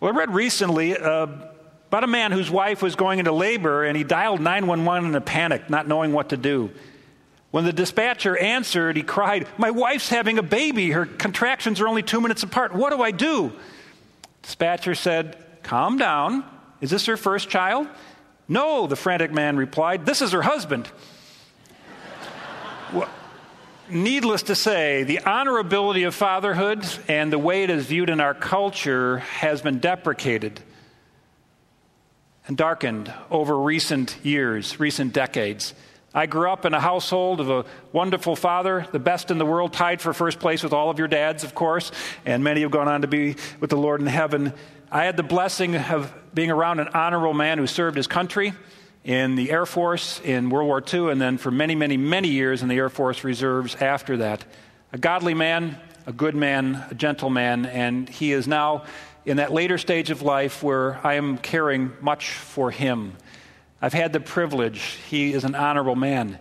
Well, 0.00 0.14
I 0.14 0.16
read 0.16 0.32
recently 0.32 0.96
uh, 0.96 1.26
about 1.88 2.04
a 2.04 2.06
man 2.06 2.32
whose 2.32 2.50
wife 2.50 2.80
was 2.80 2.96
going 2.96 3.18
into 3.18 3.32
labor 3.32 3.84
and 3.84 3.94
he 3.94 4.02
dialed 4.02 4.40
911 4.40 5.10
in 5.10 5.14
a 5.14 5.20
panic, 5.20 5.68
not 5.68 5.86
knowing 5.86 6.14
what 6.14 6.30
to 6.30 6.38
do. 6.38 6.70
When 7.50 7.64
the 7.64 7.72
dispatcher 7.72 8.34
answered, 8.34 8.96
he 8.96 9.02
cried, 9.02 9.46
My 9.58 9.70
wife's 9.70 10.08
having 10.08 10.38
a 10.38 10.42
baby. 10.42 10.90
Her 10.90 11.04
contractions 11.04 11.82
are 11.82 11.88
only 11.88 12.02
two 12.02 12.20
minutes 12.22 12.42
apart. 12.42 12.74
What 12.74 12.90
do 12.90 13.02
I 13.02 13.10
do? 13.10 13.52
Dispatcher 14.42 14.94
said, 14.94 15.36
Calm 15.62 15.98
down. 15.98 16.44
Is 16.80 16.90
this 16.90 17.04
her 17.04 17.18
first 17.18 17.50
child? 17.50 17.86
No, 18.48 18.86
the 18.86 18.96
frantic 18.96 19.32
man 19.32 19.58
replied, 19.58 20.06
This 20.06 20.22
is 20.22 20.32
her 20.32 20.42
husband. 20.42 20.88
well, 22.94 23.10
needless 23.92 24.44
to 24.44 24.54
say, 24.54 25.02
the 25.04 25.18
honorability 25.18 26.06
of 26.06 26.14
fatherhood 26.14 26.84
and 27.08 27.32
the 27.32 27.38
way 27.38 27.62
it 27.62 27.70
is 27.70 27.86
viewed 27.86 28.10
in 28.10 28.20
our 28.20 28.34
culture 28.34 29.18
has 29.18 29.62
been 29.62 29.78
deprecated 29.78 30.60
and 32.46 32.56
darkened 32.56 33.12
over 33.30 33.58
recent 33.58 34.16
years, 34.24 34.80
recent 34.80 35.12
decades. 35.12 35.74
I 36.12 36.26
grew 36.26 36.50
up 36.50 36.64
in 36.64 36.74
a 36.74 36.80
household 36.80 37.40
of 37.40 37.50
a 37.50 37.64
wonderful 37.92 38.34
father, 38.34 38.86
the 38.90 38.98
best 38.98 39.30
in 39.30 39.38
the 39.38 39.46
world, 39.46 39.72
tied 39.72 40.00
for 40.00 40.12
first 40.12 40.40
place 40.40 40.62
with 40.62 40.72
all 40.72 40.90
of 40.90 40.98
your 40.98 41.06
dads, 41.06 41.44
of 41.44 41.54
course, 41.54 41.92
and 42.26 42.42
many 42.42 42.62
have 42.62 42.72
gone 42.72 42.88
on 42.88 43.02
to 43.02 43.06
be 43.06 43.36
with 43.60 43.70
the 43.70 43.76
Lord 43.76 44.00
in 44.00 44.08
heaven. 44.08 44.52
I 44.90 45.04
had 45.04 45.16
the 45.16 45.22
blessing 45.22 45.76
of 45.76 46.12
being 46.34 46.50
around 46.50 46.80
an 46.80 46.88
honorable 46.88 47.34
man 47.34 47.58
who 47.58 47.66
served 47.68 47.96
his 47.96 48.08
country 48.08 48.54
in 49.04 49.34
the 49.34 49.50
Air 49.50 49.66
Force 49.66 50.20
in 50.20 50.50
World 50.50 50.66
War 50.66 50.82
II, 50.82 51.10
and 51.10 51.20
then 51.20 51.38
for 51.38 51.50
many, 51.50 51.74
many, 51.74 51.96
many 51.96 52.28
years 52.28 52.62
in 52.62 52.68
the 52.68 52.76
Air 52.76 52.90
Force 52.90 53.24
Reserves 53.24 53.74
after 53.76 54.18
that. 54.18 54.44
A 54.92 54.98
godly 54.98 55.34
man, 55.34 55.78
a 56.06 56.12
good 56.12 56.34
man, 56.34 56.84
a 56.90 56.94
gentle 56.94 57.30
man, 57.30 57.66
and 57.66 58.08
he 58.08 58.32
is 58.32 58.46
now 58.46 58.84
in 59.24 59.38
that 59.38 59.52
later 59.52 59.78
stage 59.78 60.10
of 60.10 60.22
life 60.22 60.62
where 60.62 61.04
I 61.06 61.14
am 61.14 61.38
caring 61.38 61.92
much 62.00 62.30
for 62.30 62.70
him. 62.70 63.16
I've 63.80 63.92
had 63.92 64.12
the 64.12 64.20
privilege. 64.20 64.80
He 65.08 65.32
is 65.32 65.44
an 65.44 65.54
honorable 65.54 65.96
man. 65.96 66.38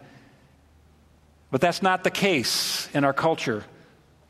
But 1.52 1.62
that's 1.62 1.82
not 1.82 2.04
the 2.04 2.12
case 2.12 2.90
in 2.94 3.04
our 3.04 3.14
culture 3.14 3.64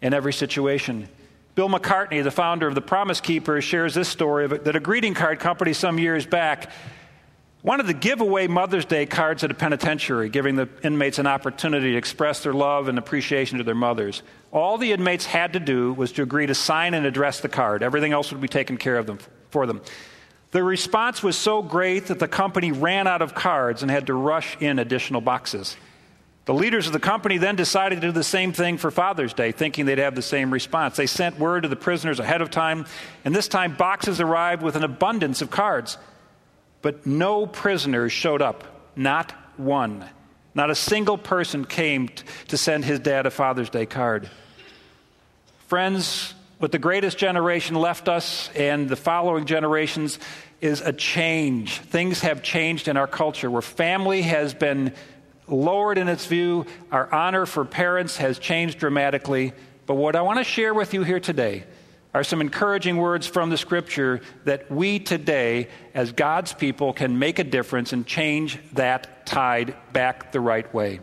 in 0.01 0.13
every 0.13 0.33
situation. 0.33 1.09
Bill 1.55 1.69
McCartney, 1.69 2.23
the 2.23 2.31
founder 2.31 2.67
of 2.67 2.75
the 2.75 2.81
Promise 2.81 3.21
Keepers, 3.21 3.63
shares 3.63 3.93
this 3.93 4.07
story 4.07 4.45
of, 4.45 4.63
that 4.63 4.75
a 4.75 4.79
greeting 4.79 5.13
card 5.13 5.39
company 5.39 5.73
some 5.73 5.99
years 5.99 6.25
back 6.25 6.71
wanted 7.61 7.87
to 7.87 7.93
give 7.93 8.21
away 8.21 8.47
Mother's 8.47 8.85
Day 8.85 9.05
cards 9.05 9.43
at 9.43 9.51
a 9.51 9.53
penitentiary, 9.53 10.29
giving 10.29 10.55
the 10.55 10.69
inmates 10.81 11.19
an 11.19 11.27
opportunity 11.27 11.91
to 11.91 11.97
express 11.97 12.41
their 12.41 12.53
love 12.53 12.87
and 12.87 12.97
appreciation 12.97 13.57
to 13.57 13.63
their 13.63 13.75
mothers. 13.75 14.23
All 14.51 14.77
the 14.77 14.93
inmates 14.93 15.25
had 15.25 15.53
to 15.53 15.59
do 15.59 15.93
was 15.93 16.11
to 16.13 16.23
agree 16.23 16.45
to 16.45 16.55
sign 16.55 16.93
and 16.93 17.05
address 17.05 17.41
the 17.41 17.49
card. 17.49 17.83
Everything 17.83 18.13
else 18.13 18.31
would 18.31 18.41
be 18.41 18.47
taken 18.47 18.77
care 18.77 18.97
of 18.97 19.07
them, 19.07 19.19
for 19.49 19.65
them. 19.65 19.81
The 20.51 20.63
response 20.63 21.21
was 21.21 21.37
so 21.37 21.61
great 21.61 22.07
that 22.07 22.17
the 22.17 22.27
company 22.27 22.71
ran 22.71 23.07
out 23.07 23.21
of 23.21 23.35
cards 23.35 23.81
and 23.81 23.91
had 23.91 24.07
to 24.07 24.13
rush 24.13 24.57
in 24.59 24.79
additional 24.79 25.21
boxes. 25.21 25.75
The 26.45 26.55
leaders 26.55 26.87
of 26.87 26.93
the 26.93 26.99
company 26.99 27.37
then 27.37 27.55
decided 27.55 28.01
to 28.01 28.07
do 28.07 28.11
the 28.11 28.23
same 28.23 28.53
thing 28.53 28.79
for 28.79 28.89
Father's 28.89 29.33
Day, 29.33 29.51
thinking 29.51 29.85
they'd 29.85 29.99
have 29.99 30.15
the 30.15 30.23
same 30.23 30.51
response. 30.51 30.95
They 30.95 31.05
sent 31.05 31.37
word 31.37 31.61
to 31.61 31.69
the 31.69 31.75
prisoners 31.75 32.19
ahead 32.19 32.41
of 32.41 32.49
time, 32.49 32.87
and 33.23 33.35
this 33.35 33.47
time 33.47 33.75
boxes 33.75 34.19
arrived 34.19 34.63
with 34.63 34.75
an 34.75 34.83
abundance 34.83 35.43
of 35.43 35.51
cards. 35.51 35.99
But 36.81 37.05
no 37.05 37.45
prisoners 37.45 38.11
showed 38.11 38.41
up, 38.41 38.63
not 38.95 39.33
one. 39.57 40.05
Not 40.55 40.69
a 40.69 40.75
single 40.75 41.17
person 41.17 41.65
came 41.65 42.09
to 42.47 42.57
send 42.57 42.85
his 42.85 42.99
dad 42.99 43.25
a 43.25 43.31
Father's 43.31 43.69
Day 43.69 43.85
card. 43.85 44.29
Friends, 45.67 46.33
what 46.57 46.71
the 46.71 46.79
greatest 46.79 47.17
generation 47.17 47.75
left 47.75 48.09
us 48.09 48.49
and 48.55 48.89
the 48.89 48.95
following 48.95 49.45
generations 49.45 50.19
is 50.61 50.81
a 50.81 50.91
change. 50.91 51.79
Things 51.79 52.21
have 52.21 52.41
changed 52.41 52.87
in 52.87 52.97
our 52.97 53.07
culture 53.07 53.49
where 53.49 53.61
family 53.61 54.23
has 54.23 54.53
been 54.53 54.93
lowered 55.47 55.97
in 55.97 56.07
its 56.07 56.25
view, 56.25 56.65
our 56.91 57.11
honor 57.13 57.45
for 57.45 57.65
parents 57.65 58.17
has 58.17 58.39
changed 58.39 58.79
dramatically. 58.79 59.53
But 59.85 59.95
what 59.95 60.15
I 60.15 60.21
want 60.21 60.39
to 60.39 60.43
share 60.43 60.73
with 60.73 60.93
you 60.93 61.03
here 61.03 61.19
today 61.19 61.63
are 62.13 62.23
some 62.23 62.41
encouraging 62.41 62.97
words 62.97 63.27
from 63.27 63.49
the 63.49 63.57
scripture 63.57 64.21
that 64.45 64.71
we 64.71 64.99
today, 64.99 65.67
as 65.93 66.11
God's 66.11 66.53
people, 66.53 66.91
can 66.91 67.19
make 67.19 67.37
a 67.39 67.43
difference 67.43 67.93
and 67.93 68.05
change 68.05 68.57
that 68.73 69.25
tide 69.25 69.75
back 69.93 70.31
the 70.31 70.39
right 70.39 70.71
way. 70.73 71.01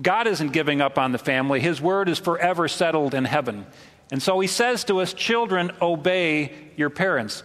God 0.00 0.26
isn't 0.26 0.52
giving 0.52 0.80
up 0.80 0.98
on 0.98 1.12
the 1.12 1.18
family, 1.18 1.60
His 1.60 1.80
word 1.80 2.08
is 2.08 2.18
forever 2.18 2.68
settled 2.68 3.14
in 3.14 3.24
heaven. 3.24 3.66
And 4.10 4.22
so 4.22 4.38
he 4.40 4.46
says 4.46 4.84
to 4.84 5.00
us, 5.00 5.12
Children, 5.12 5.72
obey 5.80 6.52
your 6.76 6.90
parents, 6.90 7.42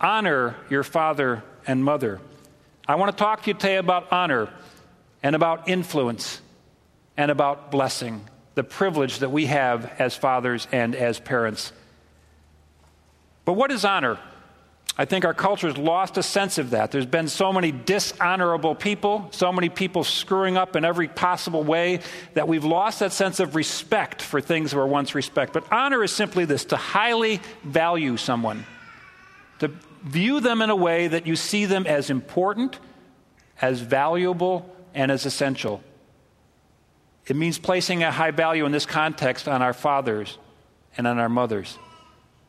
honor 0.00 0.56
your 0.68 0.82
father 0.82 1.42
and 1.66 1.84
mother. 1.84 2.20
I 2.86 2.96
want 2.96 3.16
to 3.16 3.16
talk 3.16 3.42
to 3.42 3.50
you 3.50 3.54
today 3.54 3.76
about 3.76 4.12
honor 4.12 4.50
and 5.22 5.36
about 5.36 5.68
influence 5.68 6.40
and 7.16 7.30
about 7.30 7.70
blessing, 7.70 8.24
the 8.54 8.64
privilege 8.64 9.18
that 9.18 9.30
we 9.30 9.46
have 9.46 9.86
as 9.98 10.14
fathers 10.14 10.66
and 10.72 10.94
as 10.94 11.20
parents. 11.20 11.72
But 13.48 13.54
what 13.54 13.70
is 13.70 13.86
honor? 13.86 14.18
I 14.98 15.06
think 15.06 15.24
our 15.24 15.32
culture 15.32 15.68
has 15.68 15.78
lost 15.78 16.18
a 16.18 16.22
sense 16.22 16.58
of 16.58 16.68
that. 16.72 16.90
There's 16.90 17.06
been 17.06 17.28
so 17.28 17.50
many 17.50 17.72
dishonorable 17.72 18.74
people, 18.74 19.30
so 19.30 19.50
many 19.54 19.70
people 19.70 20.04
screwing 20.04 20.58
up 20.58 20.76
in 20.76 20.84
every 20.84 21.08
possible 21.08 21.64
way 21.64 22.00
that 22.34 22.46
we've 22.46 22.66
lost 22.66 23.00
that 23.00 23.10
sense 23.10 23.40
of 23.40 23.56
respect 23.56 24.20
for 24.20 24.42
things 24.42 24.72
that 24.72 24.76
were 24.76 24.86
once 24.86 25.14
respect. 25.14 25.54
But 25.54 25.64
honor 25.72 26.04
is 26.04 26.12
simply 26.12 26.44
this 26.44 26.66
to 26.66 26.76
highly 26.76 27.40
value 27.64 28.18
someone, 28.18 28.66
to 29.60 29.70
view 30.04 30.40
them 30.40 30.60
in 30.60 30.68
a 30.68 30.76
way 30.76 31.08
that 31.08 31.26
you 31.26 31.34
see 31.34 31.64
them 31.64 31.86
as 31.86 32.10
important, 32.10 32.78
as 33.62 33.80
valuable, 33.80 34.70
and 34.92 35.10
as 35.10 35.24
essential. 35.24 35.82
It 37.26 37.34
means 37.34 37.58
placing 37.58 38.02
a 38.02 38.12
high 38.12 38.32
value 38.32 38.66
in 38.66 38.72
this 38.72 38.84
context 38.84 39.48
on 39.48 39.62
our 39.62 39.72
fathers 39.72 40.36
and 40.98 41.06
on 41.06 41.18
our 41.18 41.30
mothers. 41.30 41.78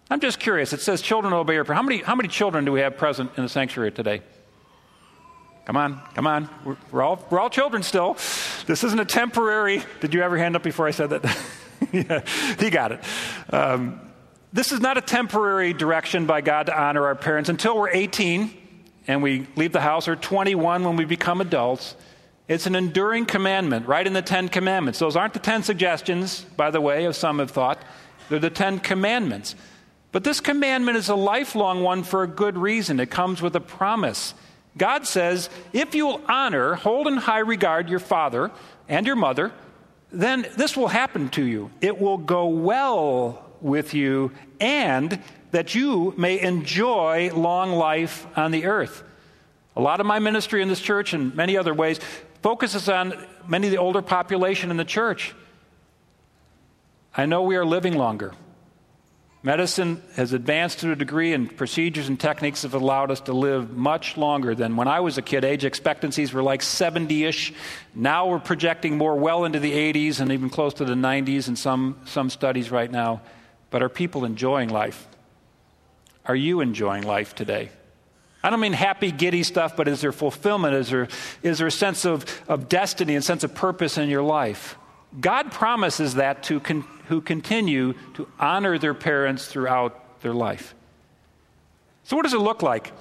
I'm 0.10 0.20
just 0.20 0.40
curious. 0.40 0.74
It 0.74 0.82
says 0.82 1.02
children 1.02 1.34
obey 1.34 1.54
your 1.54 1.66
parents. 1.66 1.80
How 1.80 1.84
many, 1.84 2.02
how 2.02 2.16
many 2.16 2.30
children 2.30 2.66
do 2.66 2.72
we 2.72 2.80
have 2.80 2.98
present 2.98 3.32
in 3.38 3.44
the 3.44 3.50
sanctuary 3.50 3.92
today? 3.92 4.22
Come 5.66 5.78
on, 5.78 6.02
come 6.16 6.26
on. 6.26 6.50
We're, 6.66 6.78
we're, 6.92 7.02
all, 7.04 7.24
we're 7.30 7.40
all 7.40 7.50
children 7.52 7.84
still. 7.84 8.16
This 8.66 8.84
isn't 8.84 9.00
a 9.00 9.06
temporary. 9.06 9.84
Did 10.02 10.16
you 10.16 10.24
ever 10.24 10.36
hand 10.38 10.56
up 10.56 10.64
before 10.64 10.88
I 10.88 10.92
said 10.92 11.12
that? 11.12 11.24
yeah, 11.92 12.26
he 12.60 12.72
got 12.72 12.92
it. 12.92 13.02
Um, 13.52 14.02
this 14.52 14.72
is 14.72 14.80
not 14.80 14.98
a 14.98 15.02
temporary 15.02 15.74
direction 15.74 16.26
by 16.26 16.42
God 16.42 16.66
to 16.66 16.80
honor 16.80 17.06
our 17.06 17.16
parents 17.16 17.50
until 17.50 17.78
we're 17.78 17.92
18 17.92 18.58
and 19.08 19.24
we 19.24 19.48
leave 19.56 19.72
the 19.72 19.82
house, 19.82 20.08
or 20.08 20.16
21 20.16 20.84
when 20.84 20.96
we 20.96 21.04
become 21.04 21.42
adults. 21.42 21.96
It's 22.48 22.68
an 22.68 22.76
enduring 22.76 23.26
commandment, 23.26 23.88
right 23.88 24.06
in 24.06 24.14
the 24.14 24.22
Ten 24.22 24.50
Commandments. 24.50 25.00
Those 25.00 25.16
aren't 25.16 25.34
the 25.34 25.40
Ten 25.40 25.64
Suggestions, 25.64 26.44
by 26.56 26.70
the 26.70 26.80
way, 26.80 27.08
as 27.08 27.18
some 27.18 27.40
have 27.40 27.50
thought. 27.50 27.82
They're 28.30 28.38
the 28.38 28.52
Ten 28.52 28.80
Commandments. 28.80 29.56
But 30.12 30.24
this 30.24 30.40
commandment 30.40 30.98
is 30.98 31.10
a 31.10 31.16
lifelong 31.16 31.84
one 31.84 32.04
for 32.04 32.24
a 32.24 32.28
good 32.28 32.58
reason. 32.58 33.00
It 33.00 33.12
comes 33.12 33.42
with 33.42 33.56
a 33.56 33.62
promise. 33.62 34.34
God 34.78 35.06
says, 35.06 35.50
if 35.74 35.94
you 35.94 36.08
will 36.08 36.22
honor, 36.28 36.76
hold 36.76 37.08
in 37.08 37.18
high 37.18 37.40
regard 37.40 37.90
your 37.90 38.00
father 38.00 38.52
and 38.88 39.06
your 39.06 39.16
mother, 39.16 39.52
then 40.12 40.48
this 40.58 40.76
will 40.76 40.88
happen 40.88 41.30
to 41.30 41.44
you. 41.44 41.70
It 41.82 42.00
will 42.00 42.18
go 42.18 42.48
well 42.48 43.46
with 43.62 43.94
you, 43.94 44.32
and 44.60 45.22
that 45.52 45.76
you 45.76 46.14
may 46.18 46.40
enjoy 46.40 47.30
long 47.34 47.72
life 47.72 48.26
on 48.36 48.52
the 48.52 48.66
earth. 48.66 49.04
A 49.76 49.82
lot 49.82 50.00
of 50.00 50.06
my 50.06 50.20
ministry 50.20 50.62
in 50.62 50.70
this 50.70 50.80
church 50.80 51.14
and 51.14 51.36
many 51.36 51.58
other 51.58 51.74
ways 51.74 52.00
focuses 52.42 52.90
on 52.90 53.14
many 53.48 53.68
of 53.68 53.72
the 53.72 53.78
older 53.78 54.02
population 54.02 54.72
in 54.72 54.78
the 54.78 54.86
church. 54.86 55.36
I 57.16 57.26
know 57.26 57.42
we 57.44 57.56
are 57.58 57.66
living 57.66 57.98
longer. 57.98 58.34
Medicine 59.42 60.04
has 60.16 60.34
advanced 60.34 60.80
to 60.80 60.92
a 60.92 60.96
degree, 60.96 61.34
and 61.34 61.56
procedures 61.56 62.10
and 62.10 62.20
techniques 62.20 62.64
have 62.64 62.74
allowed 62.74 63.10
us 63.10 63.22
to 63.22 63.34
live 63.34 63.72
much 63.72 64.18
longer 64.18 64.54
than 64.54 64.76
when 64.76 64.90
I 64.90 65.00
was 65.00 65.18
a 65.18 65.22
kid. 65.22 65.46
Age 65.46 65.64
expectancies 65.64 66.34
were 66.34 66.44
like 66.44 66.62
70 66.62 67.24
ish. 67.24 67.54
Now 67.96 68.28
we're 68.28 68.40
projecting 68.40 68.98
more 68.98 69.16
well 69.16 69.46
into 69.46 69.60
the 69.62 69.72
80s 69.72 70.20
and 70.20 70.34
even 70.34 70.50
close 70.50 70.74
to 70.76 70.86
the 70.86 70.94
90s 70.94 71.48
in 71.48 71.56
some, 71.56 72.02
some 72.04 72.30
studies 72.30 72.70
right 72.70 72.92
now. 72.92 73.22
But 73.70 73.82
are 73.82 73.88
people 73.88 74.26
enjoying 74.26 74.70
life? 74.70 75.08
Are 76.26 76.36
you 76.36 76.60
enjoying 76.60 77.04
life 77.04 77.34
today? 77.34 77.70
I 78.44 78.50
don't 78.50 78.60
mean 78.60 78.74
happy, 78.74 79.12
giddy 79.12 79.44
stuff, 79.44 79.78
but 79.78 79.88
is 79.88 80.02
there 80.02 80.12
fulfillment? 80.12 80.76
Is 80.76 80.90
there, 80.90 81.08
is 81.44 81.60
there 81.60 81.68
a 81.68 81.72
sense 81.72 82.06
of, 82.06 82.26
of 82.50 82.68
destiny 82.68 83.16
and 83.16 83.24
sense 83.24 83.46
of 83.46 83.56
purpose 83.56 83.98
in 83.98 84.10
your 84.10 84.22
life? 84.22 84.78
God 85.20 85.52
promises 85.52 86.16
that 86.16 86.44
to 86.44 86.60
con- 86.60 86.86
who 87.10 87.22
continue 87.22 87.94
to 88.14 88.28
honor 88.40 88.78
their 88.78 88.94
parents 88.94 89.48
throughout 89.48 90.22
their 90.22 90.34
life. 90.34 90.76
So, 92.04 92.16
what 92.16 92.24
does 92.24 92.34
it 92.34 92.40
look 92.40 92.62
like? 92.62 92.94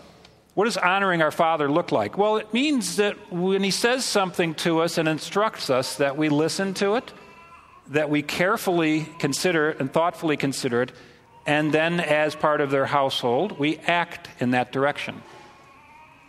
What 0.55 0.65
does 0.65 0.77
honoring 0.77 1.23
our 1.23 1.31
Father 1.31 1.71
look 1.71 1.93
like? 1.93 2.19
Well, 2.19 2.39
it 2.39 2.53
means 2.53 2.97
that 2.97 3.33
when 3.33 3.63
He 3.63 3.71
says 3.71 4.05
something 4.05 4.55
to 4.57 4.81
us 4.81 4.99
and 4.99 5.09
instructs 5.09 5.71
us, 5.71 5.97
that 5.97 6.17
we 6.17 6.31
listen 6.31 6.75
to 6.75 6.97
it, 6.97 7.13
that 7.89 8.11
we 8.11 8.23
carefully 8.23 9.07
consider 9.19 9.71
it 9.71 9.81
and 9.81 9.93
thoughtfully 9.93 10.37
consider 10.37 10.83
it, 10.83 10.93
and 11.47 11.73
then 11.73 12.01
as 12.01 12.35
part 12.35 12.61
of 12.61 12.71
their 12.71 12.87
household, 12.87 13.59
we 13.59 13.77
act 13.79 14.29
in 14.41 14.51
that 14.51 14.73
direction. 14.73 15.23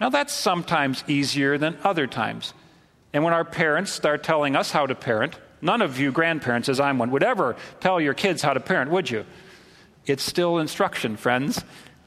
Now, 0.01 0.09
that's 0.09 0.33
sometimes 0.33 1.03
easier 1.07 1.57
than 1.57 1.77
other 1.83 2.07
times. 2.07 2.53
And 3.13 3.23
when 3.23 3.33
our 3.33 3.45
parents 3.45 3.91
start 3.91 4.23
telling 4.23 4.55
us 4.55 4.71
how 4.71 4.85
to 4.85 4.95
parent, 4.95 5.39
none 5.61 5.81
of 5.81 5.99
you 5.99 6.11
grandparents, 6.11 6.69
as 6.69 6.79
I'm 6.79 6.97
one, 6.97 7.11
would 7.11 7.23
ever 7.23 7.55
tell 7.79 7.99
your 7.99 8.13
kids 8.13 8.41
how 8.41 8.53
to 8.53 8.59
parent, 8.59 8.91
would 8.91 9.09
you? 9.09 9.25
It's 10.05 10.23
still 10.23 10.57
instruction, 10.57 11.17
friends. 11.17 11.63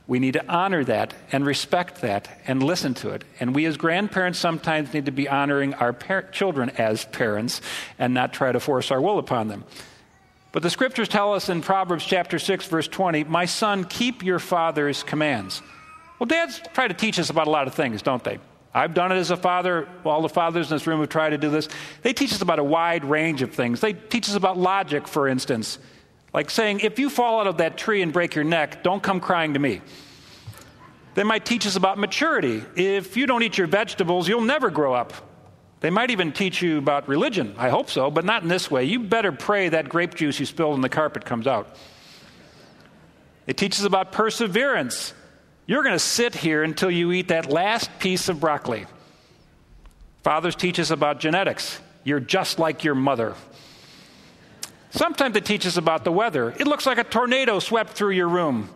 We 0.06 0.18
need 0.18 0.32
to 0.32 0.46
honor 0.48 0.84
that 0.84 1.14
and 1.30 1.46
respect 1.46 2.00
that 2.00 2.40
and 2.46 2.62
listen 2.62 2.94
to 2.94 3.10
it. 3.10 3.24
And 3.38 3.54
we 3.54 3.64
as 3.66 3.76
grandparents 3.76 4.38
sometimes 4.38 4.92
need 4.92 5.06
to 5.06 5.12
be 5.12 5.28
honoring 5.28 5.74
our 5.74 5.92
par- 5.92 6.22
children 6.32 6.70
as 6.70 7.04
parents 7.06 7.60
and 7.98 8.12
not 8.12 8.32
try 8.32 8.50
to 8.50 8.60
force 8.60 8.90
our 8.90 9.00
will 9.00 9.18
upon 9.18 9.48
them. 9.48 9.64
But 10.50 10.62
the 10.62 10.70
scriptures 10.70 11.08
tell 11.08 11.32
us 11.32 11.48
in 11.48 11.62
Proverbs 11.62 12.04
chapter 12.04 12.38
6 12.38 12.66
verse 12.66 12.88
20, 12.88 13.24
"My 13.24 13.46
son, 13.46 13.84
keep 13.84 14.22
your 14.22 14.38
father's 14.38 15.02
commands." 15.02 15.62
Well, 16.18 16.26
dads 16.26 16.60
try 16.74 16.88
to 16.88 16.94
teach 16.94 17.18
us 17.18 17.30
about 17.30 17.46
a 17.46 17.50
lot 17.50 17.66
of 17.66 17.74
things, 17.74 18.02
don't 18.02 18.22
they? 18.22 18.38
I've 18.74 18.94
done 18.94 19.12
it 19.12 19.16
as 19.16 19.30
a 19.30 19.36
father. 19.36 19.86
All 20.04 20.22
the 20.22 20.28
fathers 20.28 20.70
in 20.70 20.76
this 20.76 20.86
room 20.86 21.00
have 21.00 21.08
tried 21.08 21.30
to 21.30 21.38
do 21.38 21.50
this. 21.50 21.68
They 22.02 22.12
teach 22.12 22.32
us 22.32 22.40
about 22.40 22.58
a 22.58 22.64
wide 22.64 23.04
range 23.04 23.42
of 23.42 23.52
things. 23.52 23.80
They 23.80 23.92
teach 23.92 24.28
us 24.28 24.34
about 24.34 24.56
logic, 24.56 25.06
for 25.06 25.28
instance. 25.28 25.78
Like 26.32 26.48
saying, 26.48 26.80
if 26.80 26.98
you 26.98 27.10
fall 27.10 27.40
out 27.40 27.46
of 27.46 27.58
that 27.58 27.76
tree 27.76 28.00
and 28.00 28.12
break 28.12 28.34
your 28.34 28.44
neck, 28.44 28.82
don't 28.82 29.02
come 29.02 29.20
crying 29.20 29.54
to 29.54 29.60
me. 29.60 29.82
They 31.14 31.24
might 31.24 31.44
teach 31.44 31.66
us 31.66 31.76
about 31.76 31.98
maturity. 31.98 32.64
If 32.74 33.18
you 33.18 33.26
don't 33.26 33.42
eat 33.42 33.58
your 33.58 33.66
vegetables, 33.66 34.26
you'll 34.28 34.40
never 34.40 34.70
grow 34.70 34.94
up. 34.94 35.12
They 35.80 35.90
might 35.90 36.10
even 36.10 36.32
teach 36.32 36.62
you 36.62 36.78
about 36.78 37.08
religion. 37.08 37.54
I 37.58 37.68
hope 37.68 37.90
so, 37.90 38.10
but 38.10 38.24
not 38.24 38.42
in 38.42 38.48
this 38.48 38.70
way. 38.70 38.84
You 38.84 39.00
better 39.00 39.32
pray 39.32 39.68
that 39.68 39.88
grape 39.88 40.14
juice 40.14 40.40
you 40.40 40.46
spilled 40.46 40.74
on 40.74 40.80
the 40.80 40.88
carpet 40.88 41.24
comes 41.24 41.46
out. 41.46 41.76
They 43.44 43.52
teach 43.52 43.78
us 43.78 43.84
about 43.84 44.12
perseverance. 44.12 45.12
You're 45.66 45.82
going 45.82 45.94
to 45.94 45.98
sit 45.98 46.34
here 46.34 46.62
until 46.62 46.90
you 46.90 47.12
eat 47.12 47.28
that 47.28 47.50
last 47.50 47.98
piece 47.98 48.28
of 48.28 48.40
broccoli. 48.40 48.86
Fathers 50.22 50.54
teach 50.54 50.78
us 50.78 50.90
about 50.90 51.20
genetics. 51.20 51.80
You're 52.04 52.20
just 52.20 52.58
like 52.58 52.84
your 52.84 52.94
mother. 52.94 53.34
Sometimes 54.90 55.34
they 55.34 55.40
teach 55.40 55.66
us 55.66 55.76
about 55.76 56.04
the 56.04 56.12
weather. 56.12 56.50
It 56.50 56.66
looks 56.66 56.84
like 56.84 56.98
a 56.98 57.04
tornado 57.04 57.58
swept 57.58 57.90
through 57.92 58.10
your 58.10 58.28
room. 58.28 58.68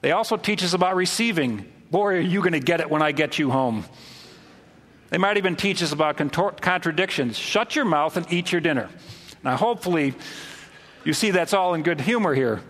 They 0.00 0.12
also 0.12 0.36
teach 0.36 0.62
us 0.62 0.72
about 0.72 0.96
receiving. 0.96 1.70
Boy, 1.90 2.14
are 2.14 2.20
you 2.20 2.40
going 2.40 2.52
to 2.52 2.60
get 2.60 2.80
it 2.80 2.88
when 2.88 3.02
I 3.02 3.12
get 3.12 3.38
you 3.38 3.50
home. 3.50 3.84
They 5.10 5.18
might 5.18 5.36
even 5.36 5.54
teach 5.54 5.82
us 5.82 5.92
about 5.92 6.16
contor- 6.16 6.52
contradictions. 6.60 7.38
Shut 7.38 7.76
your 7.76 7.84
mouth 7.84 8.16
and 8.16 8.30
eat 8.32 8.52
your 8.52 8.60
dinner. 8.60 8.88
Now, 9.44 9.56
hopefully, 9.56 10.14
you 11.04 11.12
see 11.12 11.30
that's 11.30 11.52
all 11.54 11.74
in 11.74 11.82
good 11.82 12.00
humor 12.00 12.34
here. 12.34 12.62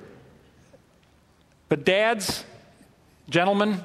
But, 1.69 1.85
dads, 1.85 2.45
gentlemen, 3.29 3.83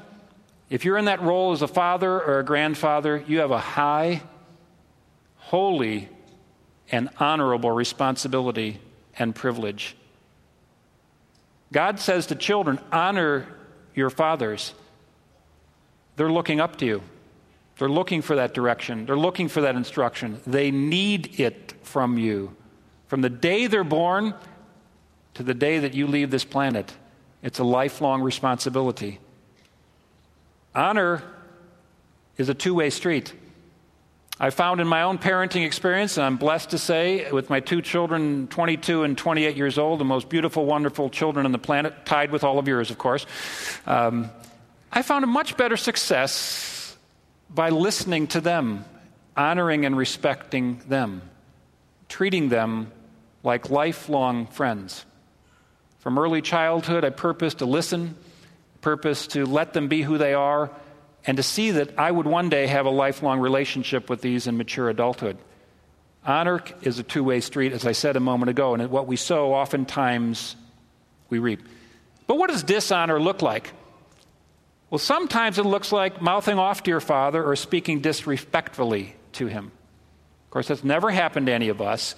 if 0.69 0.85
you're 0.85 0.97
in 0.97 1.05
that 1.05 1.21
role 1.21 1.51
as 1.51 1.61
a 1.61 1.67
father 1.67 2.21
or 2.21 2.39
a 2.39 2.45
grandfather, 2.45 3.23
you 3.27 3.39
have 3.39 3.51
a 3.51 3.59
high, 3.59 4.21
holy 5.35 6.09
and 6.91 7.09
honorable 7.19 7.71
responsibility 7.71 8.79
and 9.17 9.35
privilege. 9.35 9.95
God 11.73 11.99
says 11.99 12.27
to 12.27 12.35
children, 12.35 12.79
honor 12.91 13.47
your 13.95 14.09
fathers. 14.09 14.73
They're 16.15 16.31
looking 16.31 16.59
up 16.59 16.77
to 16.77 16.85
you. 16.85 17.01
They're 17.77 17.89
looking 17.89 18.21
for 18.21 18.35
that 18.35 18.53
direction. 18.53 19.05
They're 19.05 19.17
looking 19.17 19.47
for 19.47 19.61
that 19.61 19.75
instruction. 19.75 20.39
They 20.45 20.69
need 20.69 21.39
it 21.39 21.73
from 21.81 22.17
you. 22.17 22.55
From 23.07 23.21
the 23.21 23.29
day 23.29 23.67
they're 23.67 23.83
born 23.83 24.35
to 25.33 25.43
the 25.43 25.53
day 25.53 25.79
that 25.79 25.93
you 25.93 26.07
leave 26.07 26.29
this 26.29 26.45
planet, 26.45 26.93
it's 27.41 27.59
a 27.59 27.63
lifelong 27.63 28.21
responsibility. 28.21 29.19
Honor 30.73 31.21
is 32.37 32.49
a 32.49 32.53
two 32.53 32.73
way 32.73 32.89
street. 32.89 33.33
I 34.39 34.49
found 34.49 34.81
in 34.81 34.87
my 34.87 35.03
own 35.03 35.19
parenting 35.19 35.65
experience, 35.65 36.17
and 36.17 36.25
I'm 36.25 36.37
blessed 36.37 36.71
to 36.71 36.79
say, 36.79 37.29
with 37.31 37.51
my 37.51 37.59
two 37.59 37.81
children, 37.81 38.47
22 38.47 39.03
and 39.03 39.15
28 39.15 39.55
years 39.55 39.77
old, 39.77 39.99
the 39.99 40.05
most 40.05 40.29
beautiful, 40.29 40.65
wonderful 40.65 41.11
children 41.11 41.45
on 41.45 41.51
the 41.51 41.59
planet, 41.59 42.05
tied 42.05 42.31
with 42.31 42.43
all 42.43 42.57
of 42.57 42.67
yours, 42.67 42.89
of 42.89 42.97
course, 42.97 43.27
um, 43.85 44.31
I 44.91 45.03
found 45.03 45.23
a 45.23 45.27
much 45.27 45.57
better 45.57 45.77
success 45.77 46.97
by 47.51 47.69
listening 47.69 48.27
to 48.27 48.41
them, 48.41 48.83
honoring 49.37 49.85
and 49.85 49.95
respecting 49.95 50.81
them, 50.87 51.21
treating 52.09 52.49
them 52.49 52.91
like 53.43 53.69
lifelong 53.69 54.47
friends. 54.47 55.05
From 55.99 56.17
early 56.17 56.41
childhood, 56.41 57.05
I 57.05 57.11
purposed 57.11 57.59
to 57.59 57.65
listen, 57.65 58.15
purpose 58.81 59.27
to 59.27 59.45
let 59.45 59.73
them 59.73 59.87
be 59.87 60.01
who 60.01 60.17
they 60.17 60.33
are, 60.33 60.71
and 61.25 61.37
to 61.37 61.43
see 61.43 61.71
that 61.71 61.97
I 61.99 62.11
would 62.11 62.25
one 62.25 62.49
day 62.49 62.67
have 62.67 62.85
a 62.85 62.89
lifelong 62.89 63.39
relationship 63.39 64.09
with 64.09 64.21
these 64.21 64.47
in 64.47 64.57
mature 64.57 64.89
adulthood. 64.89 65.37
Honor 66.25 66.63
is 66.81 66.99
a 66.99 67.03
two 67.03 67.23
way 67.23 67.41
street, 67.41 67.73
as 67.73 67.85
I 67.85 67.93
said 67.93 68.15
a 68.15 68.19
moment 68.19 68.49
ago, 68.49 68.73
and 68.73 68.89
what 68.89 69.07
we 69.07 69.15
sow, 69.15 69.53
oftentimes 69.53 70.55
we 71.29 71.39
reap. 71.39 71.61
But 72.27 72.37
what 72.37 72.49
does 72.49 72.63
dishonor 72.63 73.19
look 73.19 73.41
like? 73.41 73.71
Well, 74.89 74.99
sometimes 74.99 75.57
it 75.57 75.65
looks 75.65 75.91
like 75.91 76.21
mouthing 76.21 76.59
off 76.59 76.83
to 76.83 76.91
your 76.91 76.99
father 76.99 77.43
or 77.43 77.55
speaking 77.55 78.01
disrespectfully 78.01 79.15
to 79.33 79.47
him. 79.47 79.71
Of 80.45 80.51
course, 80.51 80.67
that's 80.67 80.83
never 80.83 81.09
happened 81.09 81.47
to 81.47 81.53
any 81.53 81.69
of 81.69 81.81
us, 81.81 82.13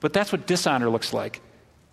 but 0.00 0.12
that's 0.12 0.30
what 0.30 0.46
dishonor 0.46 0.90
looks 0.90 1.12
like. 1.12 1.40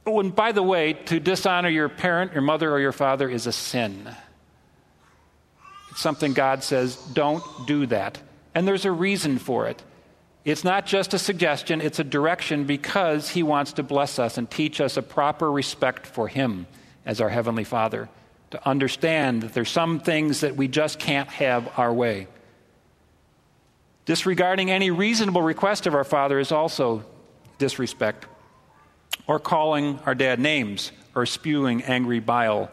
Oh, 0.05 0.19
and 0.19 0.35
by 0.35 0.51
the 0.51 0.63
way, 0.63 0.93
to 0.93 1.19
dishonor 1.19 1.69
your 1.69 1.89
parent, 1.89 2.33
your 2.33 2.41
mother, 2.41 2.71
or 2.71 2.79
your 2.79 2.91
father 2.91 3.27
is 3.27 3.47
a 3.47 3.51
sin. 3.51 4.07
It's 5.89 6.01
something 6.01 6.33
God 6.33 6.63
says, 6.63 6.95
don't 7.13 7.43
do 7.65 7.85
that. 7.87 8.19
And 8.53 8.67
there's 8.67 8.85
a 8.85 8.91
reason 8.91 9.39
for 9.39 9.67
it. 9.67 9.81
It's 10.43 10.63
not 10.63 10.85
just 10.85 11.15
a 11.15 11.19
suggestion, 11.19 11.81
it's 11.81 11.97
a 11.97 12.03
direction 12.03 12.65
because 12.65 13.29
He 13.29 13.41
wants 13.41 13.73
to 13.73 13.83
bless 13.83 14.19
us 14.19 14.37
and 14.37 14.49
teach 14.49 14.79
us 14.79 14.95
a 14.95 15.01
proper 15.01 15.51
respect 15.51 16.05
for 16.05 16.27
Him 16.27 16.67
as 17.03 17.19
our 17.19 17.29
Heavenly 17.29 17.63
Father. 17.63 18.09
To 18.51 18.67
understand 18.67 19.41
that 19.41 19.53
there's 19.55 19.71
some 19.71 19.99
things 19.99 20.41
that 20.41 20.55
we 20.55 20.67
just 20.67 20.99
can't 20.99 21.27
have 21.29 21.67
our 21.77 21.91
way. 21.91 22.27
Disregarding 24.05 24.69
any 24.69 24.91
reasonable 24.91 25.41
request 25.41 25.87
of 25.87 25.95
our 25.95 26.03
Father 26.03 26.39
is 26.39 26.51
also 26.51 27.03
disrespect. 27.57 28.27
Or 29.27 29.39
calling 29.39 29.99
our 30.05 30.15
dad 30.15 30.39
names 30.39 30.91
or 31.15 31.25
spewing 31.25 31.83
angry 31.83 32.19
bile 32.19 32.69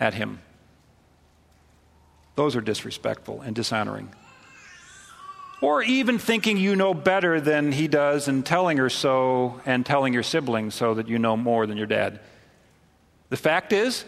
at 0.00 0.14
him. 0.14 0.40
Those 2.36 2.54
are 2.54 2.60
disrespectful 2.60 3.40
and 3.40 3.54
dishonoring. 3.54 4.10
Or 5.60 5.82
even 5.82 6.18
thinking 6.18 6.56
you 6.56 6.76
know 6.76 6.94
better 6.94 7.40
than 7.40 7.72
he 7.72 7.88
does 7.88 8.28
and 8.28 8.46
telling 8.46 8.76
her 8.76 8.88
so 8.88 9.60
and 9.66 9.84
telling 9.84 10.14
your 10.14 10.22
siblings 10.22 10.74
so 10.74 10.94
that 10.94 11.08
you 11.08 11.18
know 11.18 11.36
more 11.36 11.66
than 11.66 11.76
your 11.76 11.88
dad. 11.88 12.20
The 13.28 13.36
fact 13.36 13.72
is, 13.72 14.04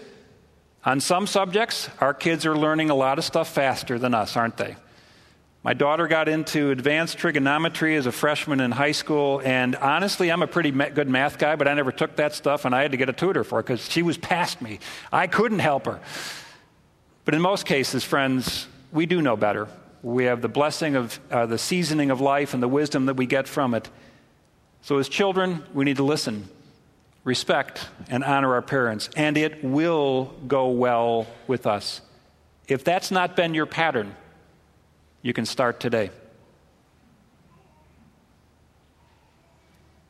on 0.84 1.00
some 1.00 1.26
subjects, 1.26 1.90
our 2.00 2.14
kids 2.14 2.46
are 2.46 2.56
learning 2.56 2.88
a 2.88 2.94
lot 2.94 3.18
of 3.18 3.24
stuff 3.24 3.52
faster 3.52 3.98
than 3.98 4.14
us, 4.14 4.36
aren't 4.36 4.56
they? 4.56 4.76
My 5.62 5.74
daughter 5.74 6.08
got 6.08 6.26
into 6.26 6.70
advanced 6.70 7.18
trigonometry 7.18 7.94
as 7.96 8.06
a 8.06 8.12
freshman 8.12 8.60
in 8.60 8.70
high 8.70 8.92
school, 8.92 9.42
and 9.44 9.76
honestly, 9.76 10.32
I'm 10.32 10.40
a 10.40 10.46
pretty 10.46 10.70
good 10.70 11.08
math 11.08 11.36
guy, 11.38 11.56
but 11.56 11.68
I 11.68 11.74
never 11.74 11.92
took 11.92 12.16
that 12.16 12.34
stuff, 12.34 12.64
and 12.64 12.74
I 12.74 12.80
had 12.80 12.92
to 12.92 12.96
get 12.96 13.10
a 13.10 13.12
tutor 13.12 13.44
for 13.44 13.60
it 13.60 13.64
because 13.64 13.86
she 13.86 14.00
was 14.00 14.16
past 14.16 14.62
me. 14.62 14.78
I 15.12 15.26
couldn't 15.26 15.58
help 15.58 15.84
her. 15.84 16.00
But 17.26 17.34
in 17.34 17.42
most 17.42 17.66
cases, 17.66 18.04
friends, 18.04 18.68
we 18.90 19.04
do 19.04 19.20
know 19.20 19.36
better. 19.36 19.68
We 20.02 20.24
have 20.24 20.40
the 20.40 20.48
blessing 20.48 20.96
of 20.96 21.20
uh, 21.30 21.44
the 21.44 21.58
seasoning 21.58 22.10
of 22.10 22.22
life 22.22 22.54
and 22.54 22.62
the 22.62 22.68
wisdom 22.68 23.04
that 23.04 23.14
we 23.14 23.26
get 23.26 23.46
from 23.46 23.74
it. 23.74 23.90
So, 24.80 24.96
as 24.96 25.10
children, 25.10 25.62
we 25.74 25.84
need 25.84 25.98
to 25.98 26.04
listen, 26.04 26.48
respect, 27.22 27.86
and 28.08 28.24
honor 28.24 28.54
our 28.54 28.62
parents, 28.62 29.10
and 29.14 29.36
it 29.36 29.62
will 29.62 30.32
go 30.48 30.70
well 30.70 31.26
with 31.46 31.66
us. 31.66 32.00
If 32.66 32.82
that's 32.82 33.10
not 33.10 33.36
been 33.36 33.52
your 33.52 33.66
pattern, 33.66 34.16
you 35.22 35.32
can 35.32 35.46
start 35.46 35.80
today. 35.80 36.10